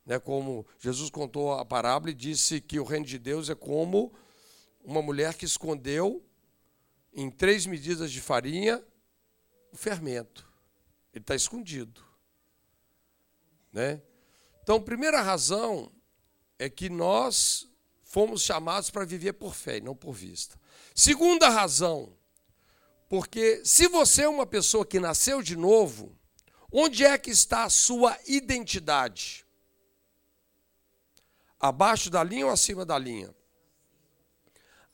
Né, 0.05 0.19
como 0.19 0.67
Jesus 0.81 1.11
contou 1.11 1.53
a 1.53 1.65
parábola 1.65 2.11
e 2.11 2.15
disse 2.15 2.61
que 2.61 2.81
o 2.81 2.85
reino 2.85 3.07
de 3.07 3.19
Deus 3.19 3.49
é 3.49 3.55
como 3.55 4.13
uma 4.83 5.01
mulher 5.01 5.35
que 5.35 5.45
escondeu 5.45 6.25
em 7.13 7.31
três 7.31 7.67
medidas 7.67 8.11
de 8.11 8.21
farinha 8.21 8.83
o 9.73 9.77
fermento. 9.77 10.47
Ele 11.13 11.23
está 11.23 11.35
escondido. 11.35 12.05
Né? 13.73 14.03
Então, 14.63 14.81
primeira 14.81 15.21
razão 15.21 15.91
é 16.59 16.69
que 16.69 16.89
nós 16.89 17.69
fomos 18.05 18.43
chamados 18.43 18.91
para 18.91 19.05
viver 19.05 19.33
por 19.33 19.55
fé 19.55 19.79
e 19.79 19.81
não 19.81 19.97
por 19.97 20.13
vista. 20.13 20.61
Segunda 20.95 21.49
razão, 21.49 22.17
porque 23.09 23.63
se 23.65 23.89
você 23.89 24.23
é 24.23 24.29
uma 24.29 24.47
pessoa 24.47 24.87
que 24.87 25.01
nasceu 25.01 25.43
de 25.43 25.57
novo, 25.57 26.17
onde 26.71 27.05
é 27.05 27.17
que 27.17 27.31
está 27.31 27.65
a 27.65 27.71
sua 27.71 28.19
identidade? 28.27 29.47
Abaixo 31.59 32.11
da 32.11 32.23
linha 32.23 32.47
ou 32.47 32.53
acima 32.53 32.85
da 32.85 32.99
linha? 32.99 33.35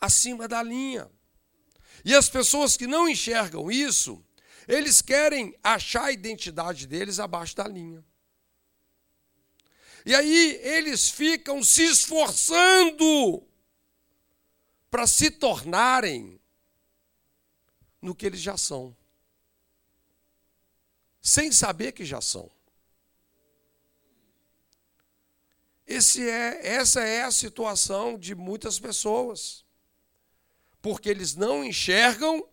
Acima 0.00 0.46
da 0.46 0.62
linha. 0.62 1.10
E 2.04 2.14
as 2.14 2.28
pessoas 2.28 2.76
que 2.76 2.86
não 2.86 3.08
enxergam 3.08 3.70
isso, 3.70 4.24
eles 4.68 5.00
querem 5.00 5.58
achar 5.64 6.04
a 6.04 6.12
identidade 6.12 6.86
deles 6.86 7.18
abaixo 7.18 7.56
da 7.56 7.66
linha. 7.66 8.04
E 10.04 10.14
aí 10.14 10.60
eles 10.62 11.08
ficam 11.08 11.62
se 11.62 11.84
esforçando 11.84 13.42
para 14.90 15.06
se 15.06 15.30
tornarem 15.30 16.38
no 18.00 18.14
que 18.14 18.26
eles 18.26 18.40
já 18.40 18.56
são, 18.56 18.94
sem 21.20 21.50
saber 21.50 21.92
que 21.92 22.04
já 22.04 22.20
são. 22.20 22.50
É, 25.86 26.74
essa 26.74 27.00
é 27.00 27.22
a 27.22 27.30
situação 27.30 28.18
de 28.18 28.34
muitas 28.34 28.78
pessoas, 28.78 29.64
porque 30.82 31.08
eles 31.08 31.34
não 31.34 31.64
enxergam 31.64 32.46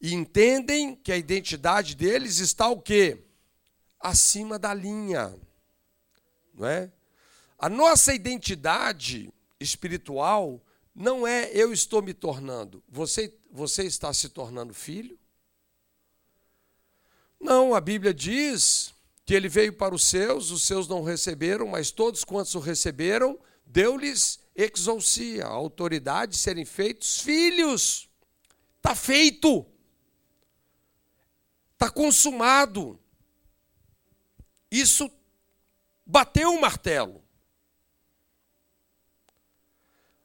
e 0.00 0.14
entendem 0.14 0.94
que 0.94 1.10
a 1.10 1.16
identidade 1.16 1.94
deles 1.94 2.38
está 2.38 2.68
o 2.68 2.80
quê? 2.80 3.24
Acima 3.98 4.58
da 4.58 4.72
linha. 4.72 5.34
Não 6.54 6.66
é? 6.66 6.92
A 7.58 7.68
nossa 7.68 8.14
identidade 8.14 9.32
espiritual 9.58 10.62
não 10.94 11.26
é 11.26 11.50
eu 11.52 11.72
estou 11.72 12.00
me 12.00 12.14
tornando. 12.14 12.82
Você, 12.88 13.34
você 13.50 13.84
está 13.84 14.12
se 14.12 14.28
tornando 14.28 14.72
filho? 14.72 15.18
Não, 17.40 17.74
a 17.74 17.80
Bíblia 17.80 18.12
diz 18.12 18.94
que 19.24 19.34
ele 19.34 19.48
veio 19.48 19.72
para 19.72 19.94
os 19.94 20.04
seus, 20.04 20.50
os 20.50 20.62
seus 20.62 20.88
não 20.88 21.02
receberam, 21.02 21.66
mas 21.66 21.90
todos 21.90 22.24
quantos 22.24 22.54
o 22.54 22.60
receberam, 22.60 23.38
deu-lhes 23.64 24.40
exousia, 24.56 25.44
autoridade 25.44 26.32
de 26.32 26.38
serem 26.38 26.64
feitos 26.64 27.20
filhos. 27.20 28.08
Está 28.78 28.94
feito. 28.94 29.66
Está 31.78 31.88
consumado. 31.88 32.98
Isso 34.68 35.08
bateu 36.04 36.50
o 36.50 36.60
martelo. 36.60 37.22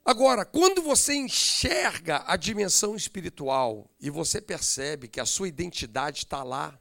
Agora, 0.04 0.46
quando 0.46 0.82
você 0.82 1.14
enxerga 1.14 2.24
a 2.26 2.36
dimensão 2.36 2.96
espiritual 2.96 3.88
e 4.00 4.10
você 4.10 4.42
percebe 4.42 5.08
que 5.08 5.20
a 5.20 5.28
sua 5.28 5.48
identidade 5.48 6.20
está 6.20 6.42
lá, 6.42 6.78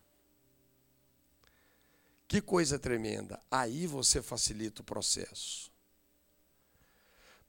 que 2.26 2.40
coisa 2.40 2.78
tremenda. 2.78 3.38
Aí 3.50 3.86
você 3.86 4.22
facilita 4.22 4.80
o 4.80 4.84
processo. 4.84 5.70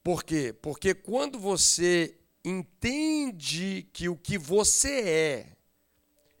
Por 0.02 0.22
quê? 0.22 0.52
Porque 0.52 0.92
quando 0.94 1.38
você 1.38 2.18
entende 2.44 3.88
que 3.94 4.10
o 4.10 4.16
que 4.16 4.36
você 4.36 5.00
é 5.00 5.53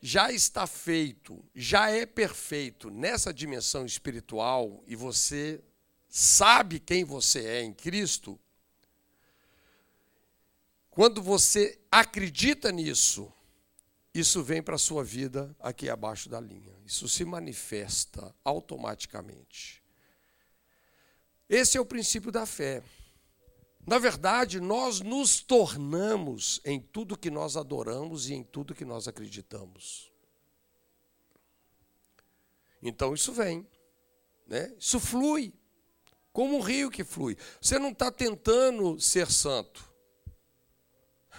já 0.06 0.30
está 0.30 0.66
feito, 0.66 1.42
já 1.54 1.88
é 1.88 2.04
perfeito 2.04 2.90
nessa 2.90 3.32
dimensão 3.32 3.86
espiritual 3.86 4.84
e 4.86 4.94
você 4.94 5.64
sabe 6.10 6.78
quem 6.78 7.04
você 7.04 7.42
é 7.46 7.62
em 7.62 7.72
Cristo, 7.72 8.38
quando 10.90 11.22
você 11.22 11.78
acredita 11.90 12.70
nisso, 12.70 13.32
isso 14.12 14.42
vem 14.42 14.62
para 14.62 14.74
a 14.74 14.78
sua 14.78 15.02
vida 15.02 15.56
aqui 15.58 15.88
abaixo 15.88 16.28
da 16.28 16.38
linha. 16.38 16.76
Isso 16.84 17.08
se 17.08 17.24
manifesta 17.24 18.34
automaticamente. 18.44 19.82
Esse 21.48 21.78
é 21.78 21.80
o 21.80 21.86
princípio 21.86 22.30
da 22.30 22.44
fé. 22.44 22.82
Na 23.86 23.98
verdade, 23.98 24.60
nós 24.60 25.00
nos 25.00 25.40
tornamos 25.40 26.60
em 26.64 26.80
tudo 26.80 27.18
que 27.18 27.30
nós 27.30 27.56
adoramos 27.56 28.30
e 28.30 28.34
em 28.34 28.42
tudo 28.42 28.74
que 28.74 28.84
nós 28.84 29.06
acreditamos. 29.06 30.10
Então 32.82 33.14
isso 33.14 33.32
vem, 33.32 33.66
né? 34.46 34.74
isso 34.78 35.00
flui, 35.00 35.52
como 36.32 36.56
um 36.56 36.60
rio 36.60 36.90
que 36.90 37.02
flui. 37.02 37.36
Você 37.60 37.78
não 37.78 37.90
está 37.90 38.10
tentando 38.10 39.00
ser 39.00 39.30
santo, 39.30 39.90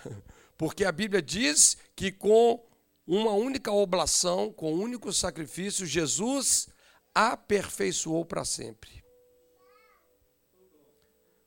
porque 0.58 0.86
a 0.86 0.92
Bíblia 0.92 1.22
diz 1.22 1.78
que 1.96 2.12
com 2.12 2.64
uma 3.06 3.32
única 3.32 3.72
oblação, 3.72 4.52
com 4.52 4.74
um 4.74 4.82
único 4.82 5.14
sacrifício, 5.14 5.86
Jesus 5.86 6.68
aperfeiçoou 7.14 8.26
para 8.26 8.44
sempre. 8.44 9.05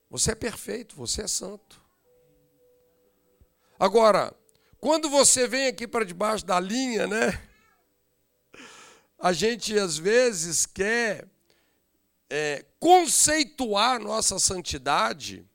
Você 0.09 0.31
é 0.31 0.35
perfeito, 0.35 0.95
você 0.95 1.21
é 1.21 1.27
santo. 1.27 1.81
Agora, 3.79 4.35
quando 4.79 5.09
você 5.09 5.47
vem 5.47 5.67
aqui 5.67 5.87
para 5.87 6.05
debaixo 6.05 6.45
da 6.45 6.59
linha, 6.59 7.05
né? 7.05 7.41
A 9.17 9.33
gente 9.33 9.77
às 9.77 9.97
vezes 9.97 10.65
quer 10.65 11.27
é, 12.29 12.65
conceituar 12.79 13.99
nossa 13.99 14.39
santidade 14.39 15.45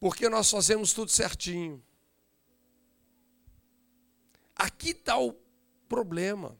porque 0.00 0.28
nós 0.28 0.50
fazemos 0.50 0.92
tudo 0.92 1.12
certinho. 1.12 1.80
Aqui 4.56 4.90
está 4.90 5.16
o 5.16 5.32
problema. 5.88 6.58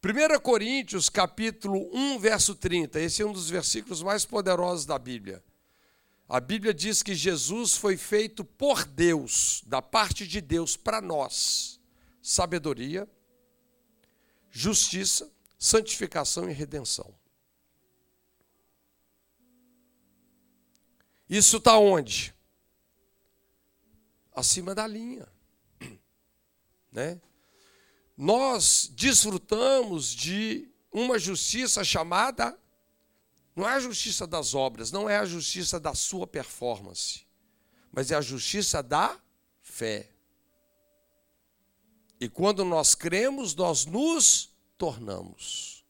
1 0.00 0.40
Coríntios, 0.40 1.08
capítulo 1.08 1.90
1, 1.92 2.20
verso 2.20 2.54
30. 2.54 3.00
Esse 3.00 3.22
é 3.22 3.26
um 3.26 3.32
dos 3.32 3.50
versículos 3.50 4.00
mais 4.00 4.24
poderosos 4.24 4.86
da 4.86 4.96
Bíblia. 4.96 5.42
A 6.28 6.38
Bíblia 6.38 6.72
diz 6.72 7.02
que 7.02 7.14
Jesus 7.14 7.76
foi 7.76 7.96
feito 7.96 8.44
por 8.44 8.84
Deus, 8.84 9.62
da 9.66 9.82
parte 9.82 10.26
de 10.26 10.40
Deus 10.40 10.76
para 10.76 11.00
nós, 11.00 11.80
sabedoria, 12.22 13.08
justiça, 14.50 15.32
santificação 15.58 16.48
e 16.48 16.52
redenção. 16.52 17.12
Isso 21.28 21.56
está 21.56 21.76
onde? 21.76 22.32
Acima 24.32 24.74
da 24.74 24.86
linha. 24.86 25.26
Né? 26.92 27.20
Nós 28.18 28.90
desfrutamos 28.92 30.12
de 30.12 30.68
uma 30.90 31.20
justiça 31.20 31.84
chamada, 31.84 32.58
não 33.54 33.68
é 33.68 33.74
a 33.74 33.78
justiça 33.78 34.26
das 34.26 34.56
obras, 34.56 34.90
não 34.90 35.08
é 35.08 35.18
a 35.18 35.24
justiça 35.24 35.78
da 35.78 35.94
sua 35.94 36.26
performance, 36.26 37.24
mas 37.92 38.10
é 38.10 38.16
a 38.16 38.20
justiça 38.20 38.82
da 38.82 39.16
fé. 39.62 40.10
E 42.20 42.28
quando 42.28 42.64
nós 42.64 42.96
cremos, 42.96 43.54
nós 43.54 43.86
nos 43.86 44.50
tornamos. 44.76 45.84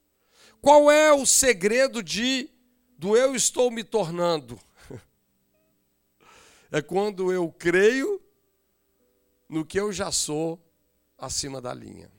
Qual 0.61 0.91
é 0.91 1.11
o 1.11 1.25
segredo 1.25 2.03
de 2.03 2.51
do 2.99 3.17
eu 3.17 3.35
estou 3.35 3.71
me 3.71 3.83
tornando? 3.83 4.61
É 6.71 6.83
quando 6.83 7.33
eu 7.33 7.51
creio 7.51 8.21
no 9.49 9.65
que 9.65 9.81
eu 9.81 9.91
já 9.91 10.13
sou 10.13 10.63
acima 11.17 11.63
da 11.63 11.73
linha. 11.73 12.18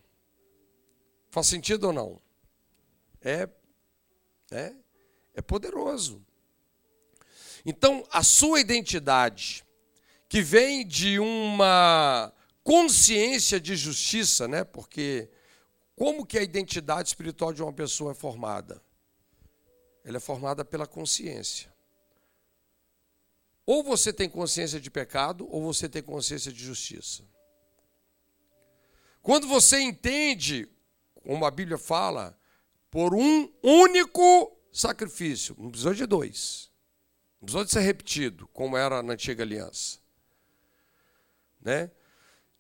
Faz 1.30 1.48
sentido 1.48 1.86
ou 1.86 1.94
não? 1.94 2.22
É, 3.22 3.48
é, 4.52 4.74
é 5.34 5.42
poderoso. 5.42 6.26
Então, 7.66 8.08
a 8.12 8.24
sua 8.24 8.60
identidade, 8.60 9.66
que 10.28 10.42
vem 10.42 10.86
de 10.88 11.20
uma 11.20 12.34
consciência 12.64 13.60
de 13.60 13.76
justiça, 13.76 14.48
né? 14.48 14.64
Porque 14.64 15.30
como 15.96 16.26
que 16.26 16.38
a 16.38 16.42
identidade 16.42 17.10
espiritual 17.10 17.52
de 17.52 17.62
uma 17.62 17.74
pessoa 17.74 18.12
é 18.12 18.16
formada? 18.16 18.82
Ela 20.04 20.18
é 20.18 20.20
formada 20.20 20.64
pela 20.64 20.88
consciência. 20.88 21.74
Ou 23.66 23.84
você 23.84 24.12
tem 24.12 24.30
consciência 24.30 24.80
de 24.80 24.90
pecado, 24.90 25.48
ou 25.52 25.62
você 25.62 25.88
tem 25.88 26.02
consciência 26.02 26.52
de 26.52 26.64
justiça. 26.64 27.24
Quando 29.22 29.48
você 29.48 29.80
entende, 29.80 30.68
como 31.24 31.46
a 31.46 31.52
Bíblia 31.52 31.78
fala, 31.78 32.38
por 32.90 33.14
um 33.14 33.52
único 33.62 34.58
sacrifício, 34.72 35.56
não 35.58 35.70
precisou 35.70 35.94
de 35.94 36.06
dois, 36.06 36.72
não 37.40 37.46
precisou 37.46 37.66
de 37.66 37.72
ser 37.72 37.82
repetido, 37.82 38.48
como 38.50 38.78
era 38.78 39.02
na 39.04 39.14
antiga 39.14 39.44
aliança. 39.44 40.00
Né? 41.62 41.92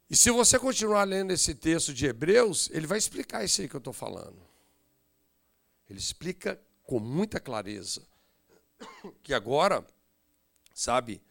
E 0.09 0.15
se 0.15 0.31
você 0.31 0.57
continuar 0.57 1.03
lendo 1.03 1.31
esse 1.31 1.55
texto 1.55 1.93
de 1.93 2.05
Hebreus, 2.05 2.69
ele 2.71 2.87
vai 2.87 2.97
explicar 2.97 3.43
isso 3.43 3.61
aí 3.61 3.69
que 3.69 3.75
eu 3.75 3.79
estou 3.79 3.93
falando. 3.93 4.41
Ele 5.89 5.99
explica 5.99 6.59
com 6.83 6.99
muita 6.99 7.39
clareza 7.39 8.01
que 9.23 9.33
agora 9.33 9.85
sabe? 10.79 11.21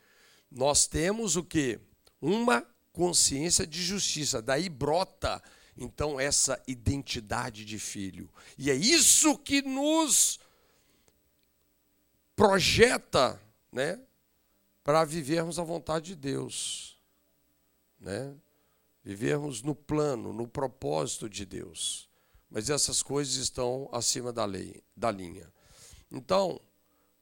Nós 0.51 0.87
temos 0.87 1.37
o 1.37 1.43
que? 1.43 1.81
Uma 2.21 2.67
consciência 2.93 3.67
de 3.67 3.83
justiça. 3.83 4.43
Daí 4.43 4.69
brota 4.69 5.43
então 5.79 6.19
essa 6.19 6.61
identidade 6.67 7.65
de 7.65 7.79
filho. 7.79 8.29
E 8.59 8.71
é 8.71 8.75
isso 8.75 9.39
que 9.39 9.63
nos 9.63 10.41
projeta, 12.35 13.41
né, 13.73 14.01
para 14.83 15.05
vivermos 15.05 15.59
a 15.59 15.63
vontade 15.63 16.07
de 16.07 16.17
Deus, 16.17 16.99
né? 18.01 18.35
Vivermos 19.05 19.63
no 19.63 19.75
plano, 19.75 20.33
no 20.33 20.47
propósito 20.47 21.29
de 21.29 21.45
Deus. 21.47 22.09
Mas 22.51 22.71
essas 22.71 23.03
coisas 23.03 23.35
estão 23.37 23.89
acima 23.93 24.33
da 24.33 24.45
lei, 24.45 24.83
da 24.97 25.11
linha. 25.11 25.53
Então, 26.11 26.61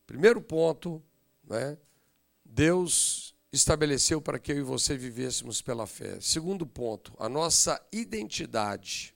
primeiro 0.07 0.41
ponto, 0.41 1.03
né, 1.45 1.77
Deus 2.45 3.26
estabeleceu 3.53 4.21
para 4.21 4.39
que 4.39 4.53
eu 4.53 4.59
e 4.59 4.63
você 4.63 4.97
vivêssemos 4.97 5.61
pela 5.63 5.87
fé. 5.87 6.21
Segundo 6.21 6.67
ponto, 6.67 7.13
a 7.19 7.29
nossa 7.29 7.85
identidade 7.93 9.15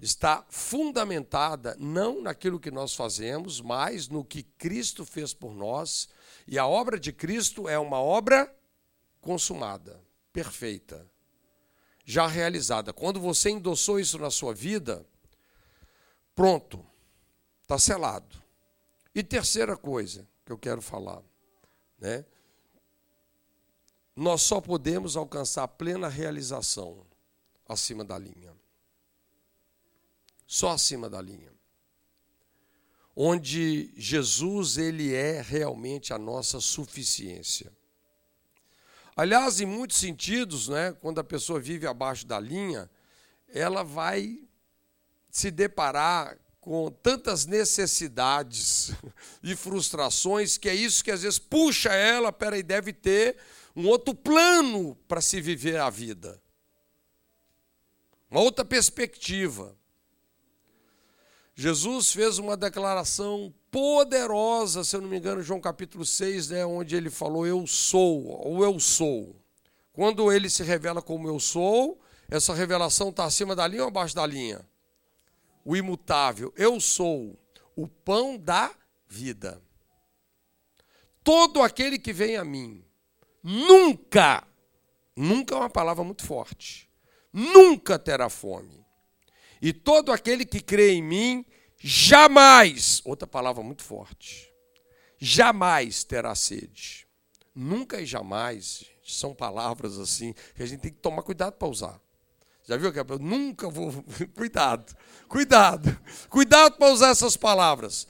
está 0.00 0.44
fundamentada 0.48 1.76
não 1.78 2.22
naquilo 2.22 2.60
que 2.60 2.70
nós 2.70 2.94
fazemos, 2.94 3.60
mas 3.60 4.08
no 4.08 4.24
que 4.24 4.42
Cristo 4.42 5.04
fez 5.04 5.34
por 5.34 5.54
nós. 5.54 6.08
E 6.46 6.58
a 6.58 6.66
obra 6.66 6.98
de 6.98 7.12
Cristo 7.12 7.68
é 7.68 7.78
uma 7.78 8.00
obra 8.00 8.54
consumada, 9.20 10.00
perfeita, 10.32 11.04
já 12.04 12.26
realizada. 12.26 12.92
Quando 12.92 13.20
você 13.20 13.50
endossou 13.50 13.98
isso 13.98 14.18
na 14.18 14.30
sua 14.30 14.54
vida, 14.54 15.04
pronto, 16.34 16.84
está 17.62 17.78
selado. 17.78 18.36
E 19.14 19.22
terceira 19.22 19.76
coisa 19.76 20.26
que 20.46 20.52
eu 20.52 20.58
quero 20.58 20.80
falar 20.80 21.22
né? 21.98 22.24
Nós 24.18 24.42
só 24.42 24.60
podemos 24.60 25.16
alcançar 25.16 25.68
plena 25.68 26.08
realização 26.08 27.06
acima 27.68 28.04
da 28.04 28.18
linha. 28.18 28.52
Só 30.44 30.70
acima 30.70 31.08
da 31.08 31.22
linha. 31.22 31.52
Onde 33.14 33.92
Jesus 33.96 34.76
ele 34.76 35.14
é 35.14 35.40
realmente 35.40 36.12
a 36.12 36.18
nossa 36.18 36.60
suficiência. 36.60 37.70
Aliás, 39.14 39.60
em 39.60 39.66
muitos 39.66 39.98
sentidos, 39.98 40.66
né, 40.66 40.90
quando 40.94 41.20
a 41.20 41.24
pessoa 41.24 41.60
vive 41.60 41.86
abaixo 41.86 42.26
da 42.26 42.40
linha, 42.40 42.90
ela 43.46 43.84
vai 43.84 44.48
se 45.30 45.48
deparar 45.48 46.36
com 46.60 46.90
tantas 46.90 47.46
necessidades 47.46 48.90
e 49.44 49.54
frustrações 49.54 50.58
que 50.58 50.68
é 50.68 50.74
isso 50.74 51.04
que 51.04 51.12
às 51.12 51.22
vezes 51.22 51.38
puxa 51.38 51.90
ela, 51.94 52.32
peraí, 52.32 52.64
deve 52.64 52.92
ter 52.92 53.36
um 53.78 53.88
outro 53.88 54.14
plano 54.14 54.96
para 55.06 55.20
se 55.20 55.40
viver 55.40 55.78
a 55.78 55.88
vida. 55.88 56.40
Uma 58.30 58.40
outra 58.40 58.64
perspectiva. 58.64 59.76
Jesus 61.54 62.12
fez 62.12 62.38
uma 62.38 62.56
declaração 62.56 63.52
poderosa, 63.70 64.84
se 64.84 64.94
eu 64.94 65.00
não 65.00 65.08
me 65.08 65.18
engano, 65.18 65.42
João 65.42 65.60
capítulo 65.60 66.04
6, 66.04 66.50
né, 66.50 66.66
onde 66.66 66.94
ele 66.94 67.10
falou 67.10 67.46
eu 67.46 67.66
sou, 67.66 68.26
ou 68.26 68.62
eu 68.62 68.78
sou. 68.78 69.34
Quando 69.92 70.30
ele 70.30 70.48
se 70.48 70.62
revela 70.62 71.02
como 71.02 71.28
eu 71.28 71.40
sou, 71.40 72.00
essa 72.28 72.54
revelação 72.54 73.08
está 73.08 73.24
acima 73.24 73.56
da 73.56 73.66
linha 73.66 73.82
ou 73.82 73.88
abaixo 73.88 74.14
da 74.14 74.26
linha? 74.26 74.64
o 75.68 75.76
imutável. 75.76 76.50
Eu 76.56 76.80
sou 76.80 77.38
o 77.76 77.86
pão 77.86 78.38
da 78.38 78.74
vida. 79.06 79.62
Todo 81.22 81.60
aquele 81.60 81.98
que 81.98 82.10
vem 82.10 82.38
a 82.38 82.44
mim, 82.44 82.82
nunca, 83.42 84.46
nunca 85.16 85.54
é 85.54 85.58
uma 85.58 85.70
palavra 85.70 86.04
muito 86.04 86.24
forte, 86.24 86.88
nunca 87.32 87.98
terá 87.98 88.28
fome. 88.28 88.84
E 89.60 89.72
todo 89.72 90.12
aquele 90.12 90.44
que 90.44 90.60
crê 90.60 90.92
em 90.92 91.02
mim, 91.02 91.44
jamais, 91.78 93.02
outra 93.04 93.26
palavra 93.26 93.62
muito 93.62 93.82
forte, 93.82 94.52
jamais 95.18 96.04
terá 96.04 96.34
sede. 96.34 97.06
Nunca 97.54 98.00
e 98.00 98.06
jamais, 98.06 98.84
são 99.04 99.34
palavras 99.34 99.98
assim 99.98 100.32
que 100.54 100.62
a 100.62 100.66
gente 100.66 100.80
tem 100.80 100.92
que 100.92 101.00
tomar 101.00 101.22
cuidado 101.22 101.54
para 101.54 101.68
usar. 101.68 102.00
Já 102.68 102.76
viu 102.76 102.92
que 102.92 103.00
eu 103.00 103.18
nunca 103.18 103.68
vou. 103.70 103.90
Cuidado, 104.36 104.94
cuidado, 105.26 105.98
cuidado 106.28 106.76
para 106.76 106.92
usar 106.92 107.08
essas 107.08 107.34
palavras. 107.34 108.06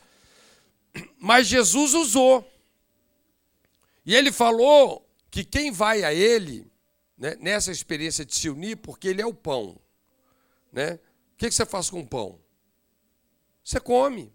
Mas 1.17 1.47
Jesus 1.47 1.95
usou. 1.95 2.45
E 4.05 4.17
ele 4.17 4.33
falou 4.33 5.08
que 5.31 5.45
quem 5.45 5.71
vai 5.71 6.05
a 6.05 6.13
ele, 6.13 6.71
né, 7.17 7.37
nessa 7.41 7.71
experiência 7.71 8.25
de 8.25 8.35
se 8.35 8.49
unir, 8.49 8.77
porque 8.77 9.09
ele 9.09 9.23
é 9.23 9.27
o 9.27 9.35
pão. 9.35 9.79
Né? 10.73 10.95
O 11.35 11.37
que 11.37 11.51
você 11.51 11.67
faz 11.67 11.91
com 11.91 12.01
o 12.01 12.07
pão? 12.07 12.39
Você 13.65 13.81
come. 13.81 14.33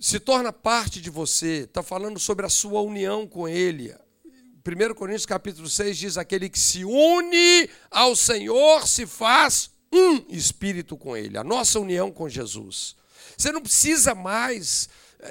Se 0.00 0.18
torna 0.18 0.52
parte 0.52 1.00
de 1.00 1.10
você, 1.10 1.64
está 1.64 1.82
falando 1.82 2.18
sobre 2.18 2.44
a 2.44 2.48
sua 2.48 2.80
união 2.80 3.26
com 3.26 3.48
ele, 3.48 3.94
1 4.64 4.94
Coríntios 4.94 5.26
capítulo 5.26 5.68
6 5.68 5.98
diz: 5.98 6.16
aquele 6.16 6.48
que 6.48 6.58
se 6.58 6.84
une 6.84 7.68
ao 7.90 8.14
Senhor 8.14 8.86
se 8.86 9.06
faz 9.06 9.70
um 9.92 10.24
espírito 10.28 10.96
com 10.96 11.16
Ele, 11.16 11.36
a 11.36 11.42
nossa 11.42 11.80
união 11.80 12.12
com 12.12 12.28
Jesus. 12.28 12.96
Você 13.36 13.50
não 13.50 13.60
precisa 13.60 14.14
mais. 14.14 14.88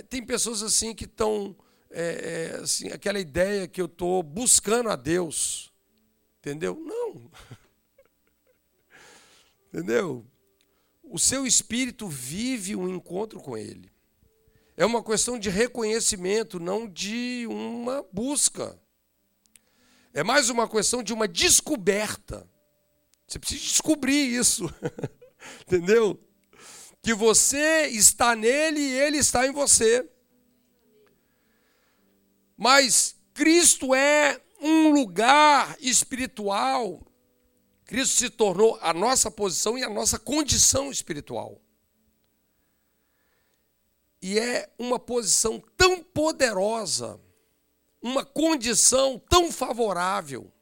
Tem 0.10 0.24
pessoas 0.24 0.62
assim 0.62 0.93
que 0.93 1.05
estão. 1.05 1.55
É, 1.94 2.54
é, 2.54 2.56
assim, 2.62 2.88
aquela 2.88 3.20
ideia 3.20 3.68
que 3.68 3.82
eu 3.82 3.86
estou 3.86 4.24
buscando 4.24 4.89
a 4.89 4.96
Deus. 4.96 5.72
Entendeu? 6.39 6.76
Não. 6.76 7.22
Entendeu? 9.68 10.26
O 11.04 11.20
seu 11.20 11.46
espírito 11.46 12.08
vive 12.08 12.76
um 12.76 12.88
encontro 12.88 13.42
com 13.42 13.58
Ele. 13.58 13.92
É 14.78 14.86
uma 14.86 15.04
questão 15.04 15.38
de 15.38 15.50
reconhecimento, 15.50 16.60
não 16.60 16.88
de 16.88 17.46
uma 17.50 18.06
busca. 18.12 18.80
É 20.14 20.24
mais 20.24 20.50
uma 20.50 20.68
questão 20.68 21.02
de 21.02 21.14
uma 21.14 21.28
descoberta 21.28 22.50
Você 23.28 23.39
precisa 23.39 23.62
descobrir 23.62 24.34
isso. 24.34 24.74
Entendeu? 25.68 26.20
Que 27.02 27.14
você 27.14 27.88
está 27.88 28.36
nele 28.36 28.80
e 28.80 29.00
ele 29.00 29.18
está 29.18 29.46
em 29.46 29.52
você. 29.52 30.10
Mas 32.62 33.16
Cristo 33.34 33.95
é 33.95 34.39
um 34.62 34.91
lugar 34.93 35.76
espiritual. 35.80 37.01
Cristo 37.86 38.18
se 38.18 38.30
tornou 38.30 38.78
a 38.84 38.93
nossa 38.93 39.32
posição 39.32 39.80
e 39.80 39.84
a 39.84 39.89
nossa 39.89 40.20
condição 40.20 40.91
espiritual. 40.91 41.59
E 44.22 44.38
é 44.38 44.72
uma 44.78 44.99
posição 44.99 45.59
tão 45.76 46.03
poderosa, 46.03 47.20
uma 47.99 48.24
condição 48.24 49.18
tão 49.18 49.51
favorável, 49.51 50.53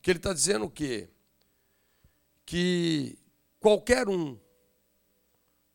que 0.00 0.12
ele 0.12 0.20
está 0.20 0.32
dizendo 0.32 0.66
o 0.66 0.70
quê? 0.70 1.10
Que 2.46 3.18
qualquer 3.58 4.08
um 4.08 4.38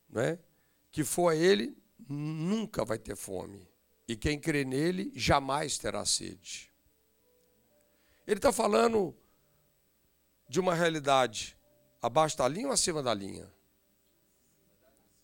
né, 0.07 0.39
que 0.89 1.03
for 1.03 1.33
a 1.33 1.35
ele 1.35 1.77
nunca 2.07 2.85
vai 2.85 2.97
ter 2.97 3.17
fome. 3.17 3.68
E 4.09 4.15
quem 4.15 4.39
crê 4.39 4.65
nele 4.65 5.11
jamais 5.13 5.77
terá 5.77 6.03
sede. 6.03 6.73
Ele 8.25 8.39
está 8.39 8.51
falando 8.51 9.15
de 10.49 10.59
uma 10.59 10.73
realidade 10.73 11.55
abaixo 12.01 12.35
da 12.35 12.47
linha 12.47 12.65
ou 12.65 12.73
acima 12.73 13.03
da 13.03 13.13
linha? 13.13 13.47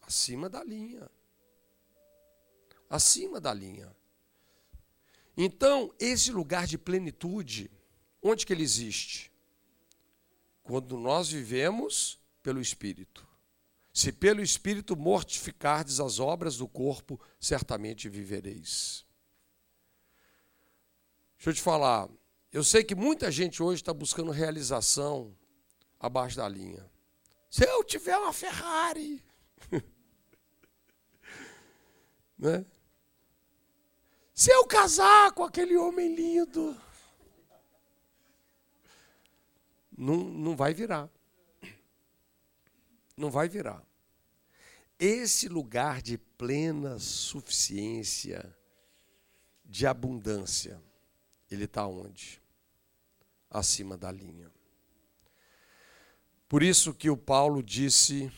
Acima 0.04 0.48
da 0.48 0.64
linha. 0.64 1.10
Acima 2.88 3.42
da 3.42 3.52
linha. 3.52 3.92
Então, 5.36 5.92
esse 6.00 6.32
lugar 6.32 6.68
de 6.68 6.78
plenitude, 6.78 7.72
onde 8.22 8.46
que 8.46 8.54
ele 8.54 8.62
existe? 8.62 9.32
Quando 10.62 10.96
nós 10.96 11.32
vivemos 11.32 12.20
pelo 12.44 12.62
Espírito. 12.62 13.28
Se 13.96 14.12
pelo 14.12 14.42
Espírito 14.42 14.94
mortificardes 14.94 16.02
as 16.02 16.20
obras 16.20 16.58
do 16.58 16.68
corpo, 16.68 17.18
certamente 17.40 18.10
vivereis. 18.10 19.06
Deixa 21.38 21.52
eu 21.52 21.54
te 21.54 21.62
falar, 21.62 22.10
eu 22.52 22.62
sei 22.62 22.84
que 22.84 22.94
muita 22.94 23.32
gente 23.32 23.64
hoje 23.64 23.82
está 23.82 23.94
buscando 23.94 24.32
realização 24.32 25.34
abaixo 25.98 26.36
da 26.36 26.50
linha. 26.50 26.92
Se 27.50 27.64
eu 27.64 27.86
tiver 27.86 28.18
uma 28.18 28.34
Ferrari, 28.34 29.24
né? 32.38 32.66
Se 34.34 34.52
eu 34.52 34.68
casar 34.68 35.32
com 35.32 35.46
aquele 35.46 35.78
homem 35.78 36.14
lindo, 36.14 36.78
não, 39.98 40.18
não 40.18 40.54
vai 40.54 40.74
virar 40.74 41.10
não 43.16 43.30
vai 43.30 43.48
virar. 43.48 43.84
Esse 45.00 45.48
lugar 45.48 46.02
de 46.02 46.18
plena 46.18 47.00
suficiência, 47.00 48.56
de 49.64 49.86
abundância, 49.86 50.82
ele 51.50 51.66
está 51.66 51.86
onde? 51.86 52.42
Acima 53.50 53.98
da 53.98 54.12
linha. 54.12 54.52
Por 56.48 56.64
isso 56.64 56.94
que 56.94 57.10
o 57.10 57.18
Paulo 57.18 57.62
disse 57.62 58.32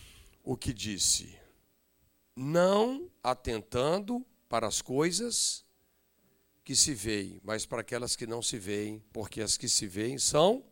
o 0.43 0.55
que 0.55 0.73
disse: 0.73 1.37
não 2.35 3.11
atentando 3.23 4.25
para 4.47 4.67
as 4.67 4.81
coisas 4.81 5.65
que 6.63 6.75
se 6.75 6.93
veem, 6.93 7.41
mas 7.43 7.65
para 7.65 7.81
aquelas 7.81 8.15
que 8.15 8.27
não 8.27 8.41
se 8.41 8.57
veem, 8.57 8.99
porque 9.11 9.41
as 9.41 9.57
que 9.57 9.67
se 9.67 9.87
veem 9.87 10.17
são 10.17 10.63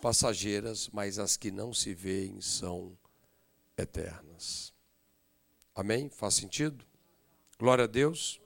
passageiras, 0.00 0.88
mas 0.92 1.18
as 1.18 1.36
que 1.36 1.50
não 1.50 1.74
se 1.74 1.94
veem 1.94 2.40
são 2.40 2.96
eternas. 3.80 4.72
Amém? 5.74 6.08
Faz 6.10 6.34
sentido? 6.34 6.84
Glória 7.58 7.84
a 7.84 7.86
Deus. 7.86 8.40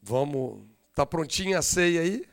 Vamos. 0.00 0.66
Está 0.90 1.04
prontinha 1.06 1.58
a 1.58 1.62
ceia 1.62 2.00
aí? 2.00 2.28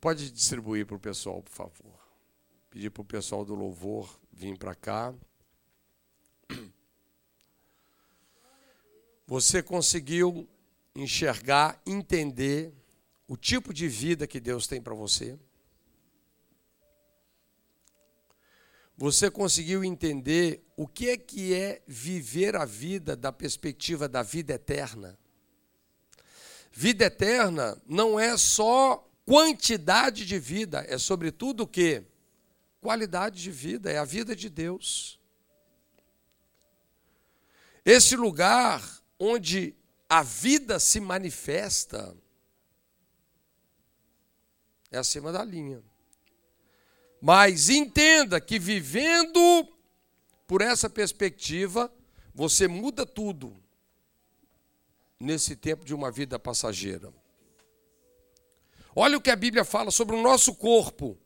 Pode 0.00 0.30
distribuir 0.30 0.86
para 0.86 0.96
o 0.96 1.00
pessoal, 1.00 1.42
por 1.42 1.52
favor. 1.52 1.98
Pedir 2.70 2.90
para 2.90 3.02
o 3.02 3.04
pessoal 3.04 3.44
do 3.44 3.54
louvor 3.54 4.08
vir 4.32 4.56
para 4.58 4.74
cá. 4.74 5.14
Você 9.26 9.62
conseguiu 9.62 10.48
enxergar, 10.94 11.80
entender 11.84 12.72
o 13.26 13.36
tipo 13.36 13.74
de 13.74 13.88
vida 13.88 14.26
que 14.26 14.38
Deus 14.38 14.66
tem 14.66 14.80
para 14.80 14.94
você? 14.94 15.38
Você 18.96 19.30
conseguiu 19.30 19.84
entender 19.84 20.64
o 20.74 20.88
que 20.88 21.10
é 21.10 21.16
que 21.16 21.52
é 21.52 21.82
viver 21.86 22.56
a 22.56 22.64
vida 22.64 23.14
da 23.14 23.30
perspectiva 23.30 24.08
da 24.08 24.22
vida 24.22 24.54
eterna. 24.54 25.18
Vida 26.72 27.04
eterna 27.04 27.80
não 27.86 28.18
é 28.18 28.36
só 28.36 29.06
quantidade 29.26 30.24
de 30.24 30.38
vida, 30.38 30.84
é 30.88 30.96
sobretudo 30.96 31.64
o 31.64 31.66
que? 31.66 32.04
Qualidade 32.80 33.42
de 33.42 33.50
vida, 33.50 33.90
é 33.90 33.98
a 33.98 34.04
vida 34.04 34.34
de 34.34 34.48
Deus. 34.48 35.18
Esse 37.84 38.16
lugar 38.16 38.82
onde 39.18 39.74
a 40.08 40.22
vida 40.22 40.78
se 40.78 41.00
manifesta 41.00 42.16
é 44.90 44.98
acima 44.98 45.32
da 45.32 45.44
linha. 45.44 45.82
Mas 47.20 47.68
entenda 47.68 48.40
que 48.40 48.58
vivendo 48.58 49.68
por 50.46 50.60
essa 50.60 50.88
perspectiva, 50.88 51.92
você 52.34 52.68
muda 52.68 53.04
tudo 53.04 53.56
nesse 55.18 55.56
tempo 55.56 55.84
de 55.84 55.94
uma 55.94 56.10
vida 56.10 56.38
passageira. 56.38 57.12
Olha 58.94 59.18
o 59.18 59.20
que 59.20 59.30
a 59.30 59.36
Bíblia 59.36 59.64
fala 59.64 59.90
sobre 59.90 60.14
o 60.16 60.22
nosso 60.22 60.54
corpo. 60.54 61.18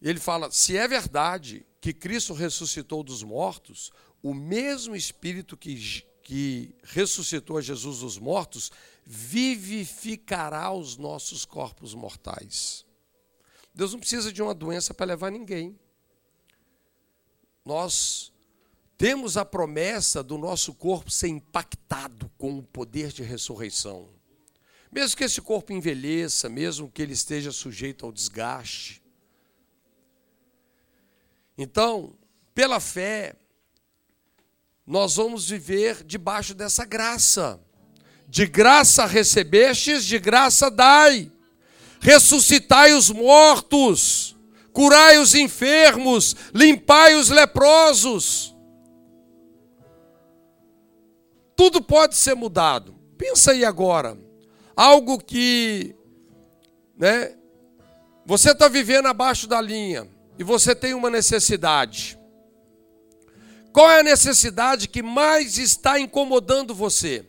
Ele 0.00 0.20
fala: 0.20 0.50
se 0.50 0.76
é 0.76 0.86
verdade 0.86 1.66
que 1.80 1.92
Cristo 1.92 2.34
ressuscitou 2.34 3.02
dos 3.02 3.22
mortos, 3.22 3.90
o 4.22 4.34
mesmo 4.34 4.94
Espírito 4.94 5.56
que, 5.56 6.04
que 6.22 6.74
ressuscitou 6.82 7.56
a 7.56 7.62
Jesus 7.62 8.00
dos 8.00 8.18
mortos 8.18 8.70
vivificará 9.04 10.70
os 10.72 10.96
nossos 10.96 11.44
corpos 11.44 11.94
mortais. 11.94 12.84
Deus 13.80 13.94
não 13.94 13.98
precisa 13.98 14.30
de 14.30 14.42
uma 14.42 14.52
doença 14.52 14.92
para 14.92 15.06
levar 15.06 15.32
ninguém. 15.32 15.74
Nós 17.64 18.30
temos 18.98 19.38
a 19.38 19.44
promessa 19.46 20.22
do 20.22 20.36
nosso 20.36 20.74
corpo 20.74 21.10
ser 21.10 21.28
impactado 21.28 22.30
com 22.36 22.58
o 22.58 22.62
poder 22.62 23.10
de 23.10 23.22
ressurreição. 23.22 24.10
Mesmo 24.92 25.16
que 25.16 25.24
esse 25.24 25.40
corpo 25.40 25.72
envelheça, 25.72 26.46
mesmo 26.46 26.90
que 26.90 27.00
ele 27.00 27.14
esteja 27.14 27.50
sujeito 27.50 28.04
ao 28.04 28.12
desgaste. 28.12 29.02
Então, 31.56 32.14
pela 32.54 32.80
fé, 32.80 33.34
nós 34.86 35.16
vamos 35.16 35.48
viver 35.48 36.04
debaixo 36.04 36.52
dessa 36.54 36.84
graça. 36.84 37.58
De 38.28 38.44
graça 38.46 39.06
recebestes, 39.06 40.04
de 40.04 40.18
graça 40.18 40.70
dai 40.70 41.32
ressuscitai 42.00 42.94
os 42.94 43.10
mortos, 43.10 44.36
curai 44.72 45.18
os 45.18 45.34
enfermos, 45.34 46.34
limpai 46.52 47.14
os 47.14 47.28
leprosos. 47.28 48.56
Tudo 51.54 51.82
pode 51.82 52.16
ser 52.16 52.34
mudado. 52.34 52.96
Pensa 53.18 53.52
aí 53.52 53.64
agora, 53.66 54.18
algo 54.74 55.18
que, 55.18 55.94
né? 56.96 57.36
Você 58.24 58.52
está 58.52 58.66
vivendo 58.66 59.06
abaixo 59.06 59.46
da 59.46 59.60
linha 59.60 60.08
e 60.38 60.44
você 60.44 60.74
tem 60.74 60.94
uma 60.94 61.10
necessidade. 61.10 62.18
Qual 63.72 63.90
é 63.90 64.00
a 64.00 64.04
necessidade 64.04 64.88
que 64.88 65.02
mais 65.02 65.58
está 65.58 66.00
incomodando 66.00 66.74
você? 66.74 67.26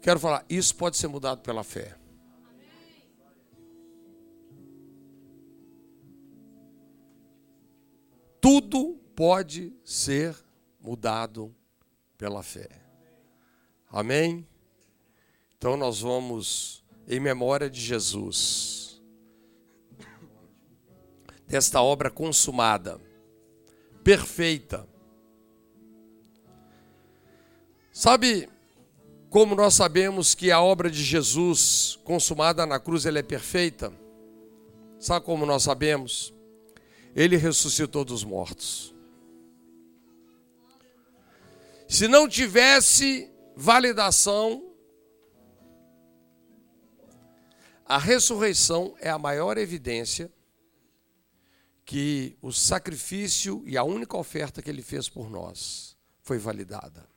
Quero 0.00 0.18
falar, 0.18 0.44
isso 0.48 0.74
pode 0.74 0.96
ser 0.96 1.08
mudado 1.08 1.42
pela 1.42 1.62
fé. 1.62 1.96
Tudo 8.40 8.98
pode 9.14 9.74
ser 9.84 10.34
mudado 10.80 11.54
pela 12.16 12.42
fé. 12.42 12.68
Amém? 13.90 14.48
Então 15.58 15.76
nós 15.76 16.00
vamos, 16.00 16.82
em 17.06 17.20
memória 17.20 17.68
de 17.68 17.78
Jesus, 17.78 19.02
desta 21.46 21.82
obra 21.82 22.10
consumada, 22.10 22.98
perfeita. 24.02 24.88
Sabe, 27.92 28.48
Como 29.30 29.54
nós 29.54 29.74
sabemos 29.74 30.34
que 30.34 30.50
a 30.50 30.60
obra 30.60 30.90
de 30.90 31.04
Jesus 31.04 32.00
consumada 32.02 32.66
na 32.66 32.80
cruz 32.80 33.06
ela 33.06 33.20
é 33.20 33.22
perfeita? 33.22 33.92
Sabe 34.98 35.24
como 35.24 35.46
nós 35.46 35.62
sabemos? 35.62 36.34
Ele 37.14 37.36
ressuscitou 37.36 38.04
dos 38.04 38.24
mortos. 38.24 38.92
Se 41.88 42.08
não 42.08 42.28
tivesse 42.28 43.30
validação, 43.54 44.74
a 47.86 47.98
ressurreição 47.98 48.96
é 48.98 49.10
a 49.10 49.18
maior 49.18 49.58
evidência 49.58 50.28
que 51.84 52.36
o 52.42 52.52
sacrifício 52.52 53.62
e 53.64 53.78
a 53.78 53.84
única 53.84 54.16
oferta 54.16 54.60
que 54.60 54.68
ele 54.68 54.82
fez 54.82 55.08
por 55.08 55.30
nós 55.30 55.96
foi 56.20 56.38
validada. 56.38 57.09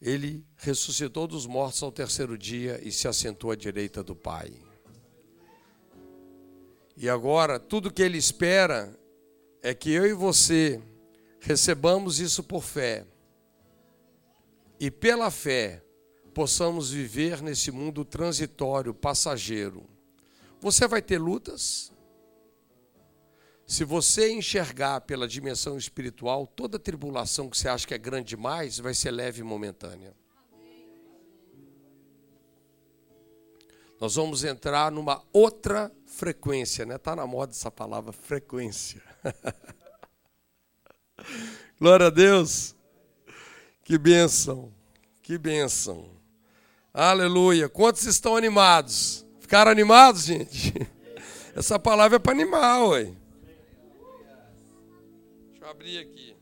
Ele 0.00 0.46
ressuscitou 0.56 1.26
dos 1.26 1.46
mortos 1.46 1.82
ao 1.82 1.90
terceiro 1.90 2.38
dia 2.38 2.80
e 2.82 2.92
se 2.92 3.08
assentou 3.08 3.50
à 3.50 3.56
direita 3.56 4.02
do 4.02 4.14
Pai. 4.14 4.52
E 6.96 7.08
agora, 7.08 7.58
tudo 7.58 7.92
que 7.92 8.02
ele 8.02 8.18
espera 8.18 8.96
é 9.62 9.74
que 9.74 9.90
eu 9.90 10.06
e 10.06 10.12
você 10.12 10.82
recebamos 11.40 12.18
isso 12.20 12.42
por 12.42 12.62
fé. 12.62 13.06
E 14.80 14.90
pela 14.90 15.30
fé 15.30 15.82
possamos 16.32 16.90
viver 16.90 17.42
nesse 17.42 17.70
mundo 17.70 18.04
transitório, 18.04 18.94
passageiro. 18.94 19.88
Você 20.60 20.86
vai 20.86 21.02
ter 21.02 21.18
lutas? 21.18 21.92
Se 23.68 23.84
você 23.84 24.32
enxergar 24.32 25.02
pela 25.02 25.28
dimensão 25.28 25.76
espiritual, 25.76 26.46
toda 26.46 26.78
tribulação 26.78 27.50
que 27.50 27.58
você 27.58 27.68
acha 27.68 27.86
que 27.86 27.92
é 27.92 27.98
grande 27.98 28.30
demais 28.30 28.78
vai 28.78 28.94
ser 28.94 29.10
leve 29.10 29.42
e 29.42 29.44
momentânea. 29.44 30.16
Nós 34.00 34.14
vamos 34.14 34.42
entrar 34.42 34.90
numa 34.90 35.22
outra 35.34 35.92
frequência, 36.06 36.86
né? 36.86 36.96
Tá 36.96 37.14
na 37.14 37.26
moda 37.26 37.52
essa 37.52 37.70
palavra 37.70 38.10
frequência. 38.10 39.02
Glória 41.78 42.06
a 42.06 42.10
Deus. 42.10 42.74
Que 43.84 43.98
bênção. 43.98 44.72
Que 45.22 45.36
bênção. 45.36 46.08
Aleluia. 46.94 47.68
Quantos 47.68 48.04
estão 48.04 48.34
animados? 48.34 49.26
Ficaram 49.40 49.70
animados, 49.70 50.24
gente? 50.24 50.72
Essa 51.54 51.78
palavra 51.78 52.16
é 52.16 52.18
para 52.18 52.32
animar, 52.32 52.86
ué. 52.86 53.14
Eu 55.68 55.72
abrir 55.72 55.98
aqui. 55.98 56.34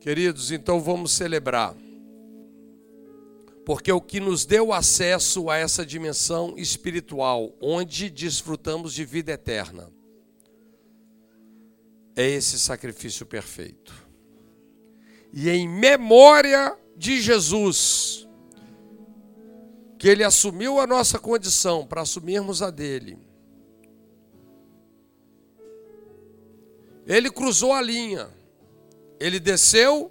Queridos, 0.00 0.50
então 0.50 0.80
vamos 0.80 1.12
celebrar. 1.12 1.76
Porque 3.66 3.92
o 3.92 4.00
que 4.00 4.20
nos 4.20 4.46
deu 4.46 4.72
acesso 4.72 5.50
a 5.50 5.58
essa 5.58 5.84
dimensão 5.84 6.56
espiritual, 6.56 7.54
onde 7.60 8.08
desfrutamos 8.08 8.94
de 8.94 9.04
vida 9.04 9.32
eterna, 9.32 9.92
é 12.16 12.26
esse 12.30 12.58
sacrifício 12.58 13.26
perfeito. 13.26 13.92
E 15.30 15.50
em 15.50 15.68
memória 15.68 16.74
de 16.96 17.20
Jesus, 17.20 18.26
que 19.98 20.08
ele 20.08 20.24
assumiu 20.24 20.80
a 20.80 20.86
nossa 20.86 21.18
condição 21.18 21.86
para 21.86 22.00
assumirmos 22.00 22.62
a 22.62 22.70
dele. 22.70 23.35
Ele 27.06 27.30
cruzou 27.30 27.72
a 27.72 27.80
linha, 27.80 28.28
ele 29.20 29.38
desceu 29.38 30.10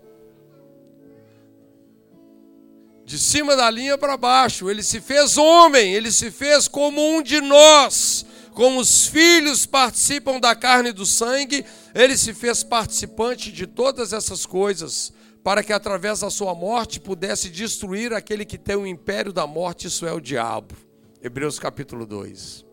de 3.04 3.20
cima 3.20 3.56
da 3.56 3.70
linha 3.70 3.98
para 3.98 4.18
baixo, 4.18 4.70
ele 4.70 4.82
se 4.82 5.00
fez 5.00 5.38
homem, 5.38 5.94
ele 5.94 6.12
se 6.12 6.32
fez 6.32 6.68
como 6.68 7.00
um 7.00 7.22
de 7.22 7.40
nós, 7.40 8.26
como 8.54 8.80
os 8.80 9.06
filhos 9.08 9.66
participam 9.66 10.40
da 10.40 10.56
carne 10.56 10.90
e 10.90 10.94
do 10.94 11.06
sangue, 11.06 11.64
ele 11.94 12.18
se 12.18 12.34
fez 12.34 12.64
participante 12.64 13.52
de 13.52 13.68
todas 13.68 14.12
essas 14.12 14.46
coisas 14.46 15.14
para 15.44 15.64
que 15.64 15.72
através 15.72 16.22
da 16.22 16.32
sua 16.32 16.56
morte 16.56 17.00
pudesse 17.00 17.50
destruir 17.50 18.12
aquele 18.14 18.44
que 18.44 18.58
tem 18.58 18.76
o 18.76 18.88
império 18.88 19.32
da 19.32 19.46
morte, 19.46 19.86
isso 19.86 20.04
é 20.08 20.12
o 20.12 20.20
diabo. 20.20 20.76
Hebreus 21.22 21.60
capítulo 21.60 22.04
2. 22.04 22.65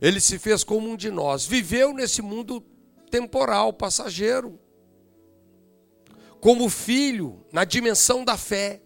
Ele 0.00 0.20
se 0.20 0.38
fez 0.38 0.62
como 0.62 0.88
um 0.88 0.96
de 0.96 1.10
nós, 1.10 1.46
viveu 1.46 1.92
nesse 1.92 2.20
mundo 2.20 2.60
temporal, 3.10 3.72
passageiro, 3.72 4.58
como 6.40 6.68
filho, 6.68 7.44
na 7.52 7.64
dimensão 7.64 8.24
da 8.24 8.36
fé. 8.36 8.82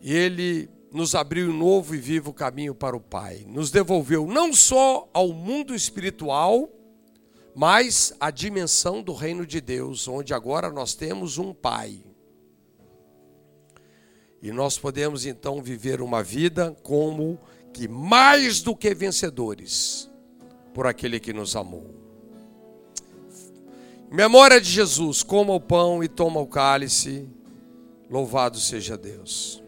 E 0.00 0.12
ele 0.12 0.70
nos 0.92 1.14
abriu 1.14 1.50
um 1.50 1.56
novo 1.56 1.94
e 1.94 1.98
vivo 1.98 2.32
caminho 2.32 2.74
para 2.74 2.96
o 2.96 3.00
Pai. 3.00 3.44
Nos 3.48 3.70
devolveu 3.70 4.26
não 4.26 4.52
só 4.52 5.08
ao 5.12 5.32
mundo 5.32 5.74
espiritual, 5.74 6.68
mas 7.54 8.14
à 8.20 8.30
dimensão 8.30 9.02
do 9.02 9.12
reino 9.12 9.44
de 9.44 9.60
Deus, 9.60 10.06
onde 10.06 10.32
agora 10.32 10.70
nós 10.70 10.94
temos 10.94 11.38
um 11.38 11.52
Pai. 11.52 12.07
E 14.42 14.52
nós 14.52 14.78
podemos 14.78 15.26
então 15.26 15.62
viver 15.62 16.00
uma 16.00 16.22
vida 16.22 16.76
como 16.82 17.38
que 17.72 17.88
mais 17.88 18.60
do 18.62 18.74
que 18.74 18.94
vencedores 18.94 20.10
por 20.72 20.86
aquele 20.86 21.18
que 21.18 21.32
nos 21.32 21.56
amou. 21.56 21.94
Em 24.10 24.14
memória 24.14 24.60
de 24.60 24.70
Jesus, 24.70 25.22
coma 25.22 25.52
o 25.52 25.60
pão 25.60 26.02
e 26.02 26.08
toma 26.08 26.40
o 26.40 26.46
cálice. 26.46 27.28
Louvado 28.08 28.58
seja 28.58 28.96
Deus. 28.96 29.62